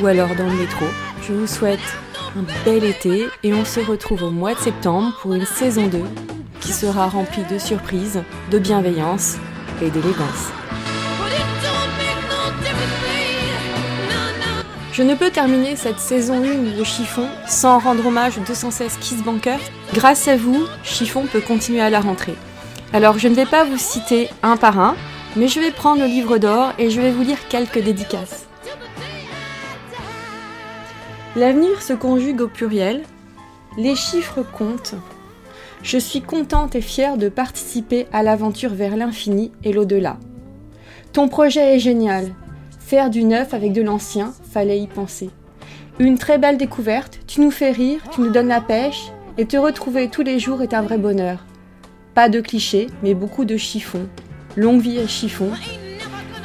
ou 0.00 0.06
alors 0.06 0.34
dans 0.36 0.46
le 0.46 0.56
métro. 0.56 0.86
Je 1.22 1.32
vous 1.32 1.46
souhaite 1.46 1.80
un 2.36 2.44
bel 2.64 2.84
été 2.84 3.26
et 3.42 3.52
on 3.52 3.64
se 3.64 3.80
retrouve 3.80 4.22
au 4.22 4.30
mois 4.30 4.54
de 4.54 4.60
septembre 4.60 5.12
pour 5.20 5.34
une 5.34 5.44
saison 5.44 5.88
2 5.88 6.02
qui 6.60 6.72
sera 6.72 7.08
remplie 7.08 7.44
de 7.50 7.58
surprises, 7.58 8.22
de 8.50 8.58
bienveillance 8.58 9.36
et 9.82 9.90
d'élégance. 9.90 10.52
Je 14.96 15.02
ne 15.02 15.14
peux 15.14 15.28
terminer 15.28 15.76
cette 15.76 15.98
saison 15.98 16.42
1 16.42 16.74
de 16.74 16.82
Chiffon 16.82 17.28
sans 17.46 17.78
rendre 17.78 18.06
hommage 18.06 18.38
aux 18.38 18.44
216 18.46 18.96
Kiss 18.98 19.22
Bankers. 19.22 19.60
Grâce 19.92 20.26
à 20.26 20.38
vous, 20.38 20.64
Chiffon 20.84 21.26
peut 21.30 21.42
continuer 21.42 21.82
à 21.82 21.90
la 21.90 22.00
rentrée. 22.00 22.34
Alors 22.94 23.18
je 23.18 23.28
ne 23.28 23.34
vais 23.34 23.44
pas 23.44 23.64
vous 23.64 23.76
citer 23.76 24.30
un 24.42 24.56
par 24.56 24.80
un, 24.80 24.96
mais 25.36 25.48
je 25.48 25.60
vais 25.60 25.70
prendre 25.70 26.00
le 26.00 26.06
livre 26.06 26.38
d'or 26.38 26.72
et 26.78 26.88
je 26.88 26.98
vais 26.98 27.10
vous 27.10 27.20
lire 27.20 27.46
quelques 27.50 27.84
dédicaces. 27.84 28.46
L'avenir 31.36 31.82
se 31.82 31.92
conjugue 31.92 32.40
au 32.40 32.48
pluriel, 32.48 33.02
les 33.76 33.96
chiffres 33.96 34.46
comptent. 34.50 34.94
Je 35.82 35.98
suis 35.98 36.22
contente 36.22 36.74
et 36.74 36.80
fière 36.80 37.18
de 37.18 37.28
participer 37.28 38.06
à 38.14 38.22
l'aventure 38.22 38.72
vers 38.72 38.96
l'infini 38.96 39.52
et 39.62 39.74
l'au-delà. 39.74 40.16
Ton 41.12 41.28
projet 41.28 41.76
est 41.76 41.80
génial, 41.80 42.32
Faire 42.86 43.10
du 43.10 43.24
neuf 43.24 43.52
avec 43.52 43.72
de 43.72 43.82
l'ancien, 43.82 44.32
fallait 44.56 44.80
y 44.80 44.86
penser. 44.86 45.28
Une 45.98 46.16
très 46.16 46.38
belle 46.38 46.56
découverte, 46.56 47.18
tu 47.26 47.42
nous 47.42 47.50
fais 47.50 47.72
rire, 47.72 48.00
tu 48.10 48.22
nous 48.22 48.30
donnes 48.30 48.48
la 48.48 48.62
pêche, 48.62 49.12
et 49.36 49.44
te 49.44 49.58
retrouver 49.58 50.08
tous 50.08 50.22
les 50.22 50.38
jours 50.38 50.62
est 50.62 50.72
un 50.72 50.80
vrai 50.80 50.96
bonheur. 50.96 51.44
Pas 52.14 52.30
de 52.30 52.40
clichés, 52.40 52.86
mais 53.02 53.12
beaucoup 53.12 53.44
de 53.44 53.58
chiffons. 53.58 54.08
Longue 54.56 54.80
vie 54.80 54.98
à 54.98 55.06
chiffon. 55.06 55.50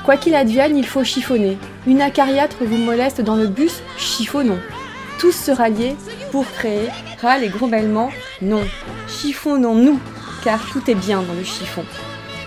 Quoi 0.03 0.17
qu'il 0.17 0.35
advienne, 0.35 0.75
il 0.75 0.85
faut 0.85 1.05
chiffonner. 1.05 1.57
Une 1.87 2.01
acariâtre 2.01 2.65
vous 2.65 2.75
moleste 2.75 3.21
dans 3.21 3.37
le 3.37 3.47
bus, 3.47 3.81
chiffonnons. 3.95 4.59
Tous 5.17 5.31
se 5.31 5.51
rallier 5.51 5.95
pour 6.33 6.45
créer, 6.51 6.89
râle 7.21 7.45
et 7.45 7.49
grommellement, 7.49 8.09
non. 8.41 8.65
Chiffonnons-nous, 9.07 10.01
car 10.43 10.59
tout 10.73 10.91
est 10.91 10.95
bien 10.95 11.21
dans 11.21 11.33
le 11.33 11.45
chiffon. 11.45 11.85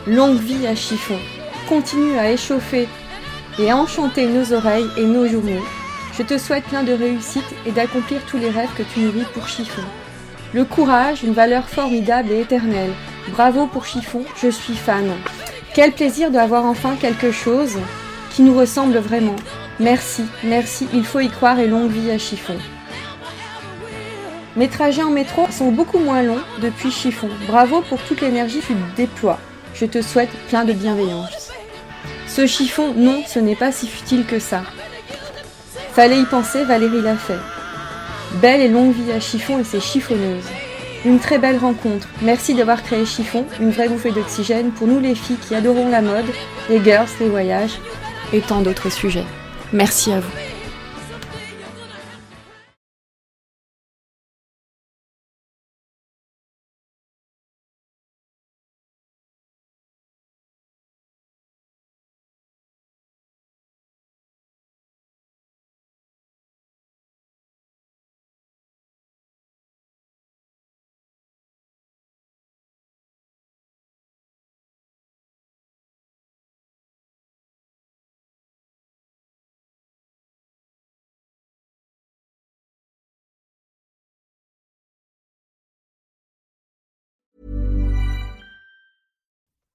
Longue 0.07 0.41
vie 0.41 0.67
à 0.67 0.75
chiffon. 0.75 1.17
Continue 1.71 2.19
à 2.19 2.31
échauffer 2.31 2.87
et 3.59 3.71
à 3.71 3.77
enchanter 3.77 4.27
nos 4.27 4.53
oreilles 4.53 4.89
et 4.97 5.05
nos 5.05 5.27
journées. 5.27 5.63
Je 6.17 6.23
te 6.23 6.39
souhaite 6.39 6.65
plein 6.65 6.83
de 6.83 6.93
réussite 6.93 7.55
et 7.67 7.73
d'accomplir 7.73 8.21
tous 8.27 8.39
les 8.39 8.51
rêves 8.51 8.73
que 8.77 8.83
tu 8.83 9.01
nourris 9.01 9.27
pour 9.33 9.49
Chiffon. 9.49 9.83
Le 10.53 10.65
courage, 10.65 11.25
une 11.25 11.33
valeur 11.33 11.69
formidable 11.69 12.31
et 12.31 12.41
éternelle. 12.41 12.93
Bravo 13.33 13.67
pour 13.67 13.87
Chiffon, 13.87 14.25
je 14.41 14.49
suis 14.49 14.77
fan. 14.77 15.11
Quel 15.75 15.93
plaisir 15.93 16.31
d'avoir 16.31 16.65
enfin 16.65 16.95
quelque 17.01 17.33
chose 17.33 17.79
qui 18.31 18.43
nous 18.43 18.57
ressemble 18.57 18.99
vraiment. 18.99 19.37
Merci, 19.81 20.25
merci, 20.45 20.89
il 20.93 21.05
faut 21.05 21.21
y 21.21 21.29
croire 21.29 21.59
et 21.59 21.67
longue 21.67 21.91
vie 21.91 22.11
à 22.13 22.19
Chiffon. 22.19 22.57
Mes 24.57 24.69
trajets 24.69 25.03
en 25.03 25.11
métro 25.11 25.47
sont 25.51 25.73
beaucoup 25.73 25.99
moins 25.99 26.23
longs 26.23 26.43
depuis 26.63 26.93
Chiffon. 26.93 27.29
Bravo 27.49 27.83
pour 27.89 28.01
toute 28.03 28.21
l'énergie 28.21 28.61
que 28.61 28.69
tu 28.69 28.75
déploies. 28.97 29.41
Je 29.75 29.87
te 29.87 30.01
souhaite 30.01 30.31
plein 30.49 30.65
de 30.65 30.73
bienveillance. 30.73 31.44
Ce 32.35 32.49
chiffon, 32.49 32.93
non, 32.97 33.23
ce 33.29 33.39
n'est 33.39 33.55
pas 33.55 33.71
si 33.71 33.87
futile 33.87 34.27
que 34.27 34.41
ça. 34.41 34.65
Fallait 35.93 36.19
y 36.19 36.25
penser, 36.25 36.65
Valérie 36.65 37.01
l'a 37.01 37.15
fait. 37.15 37.39
Belle 38.43 38.61
et 38.61 38.69
longue 38.69 38.93
vie 38.93 39.13
à 39.13 39.21
Chiffon 39.21 39.61
et 39.61 39.65
ses 39.65 39.79
chiffonneuses. 39.79 40.51
Une 41.05 41.21
très 41.21 41.39
belle 41.39 41.59
rencontre. 41.59 42.09
Merci 42.23 42.55
d'avoir 42.55 42.83
créé 42.83 43.07
Chiffon, 43.07 43.47
une 43.61 43.71
vraie 43.71 43.89
bouffée 43.89 44.11
d'oxygène 44.11 44.73
pour 44.73 44.89
nous 44.89 44.99
les 44.99 45.15
filles 45.15 45.39
qui 45.47 45.55
adorons 45.55 45.89
la 45.89 46.03
mode, 46.03 46.27
les 46.69 46.83
girls, 46.83 47.07
les 47.21 47.29
voyages 47.29 47.79
et 48.33 48.41
tant 48.41 48.63
d'autres 48.63 48.91
sujets. 48.91 49.27
Merci 49.73 50.11
à 50.11 50.19
vous. 50.19 50.44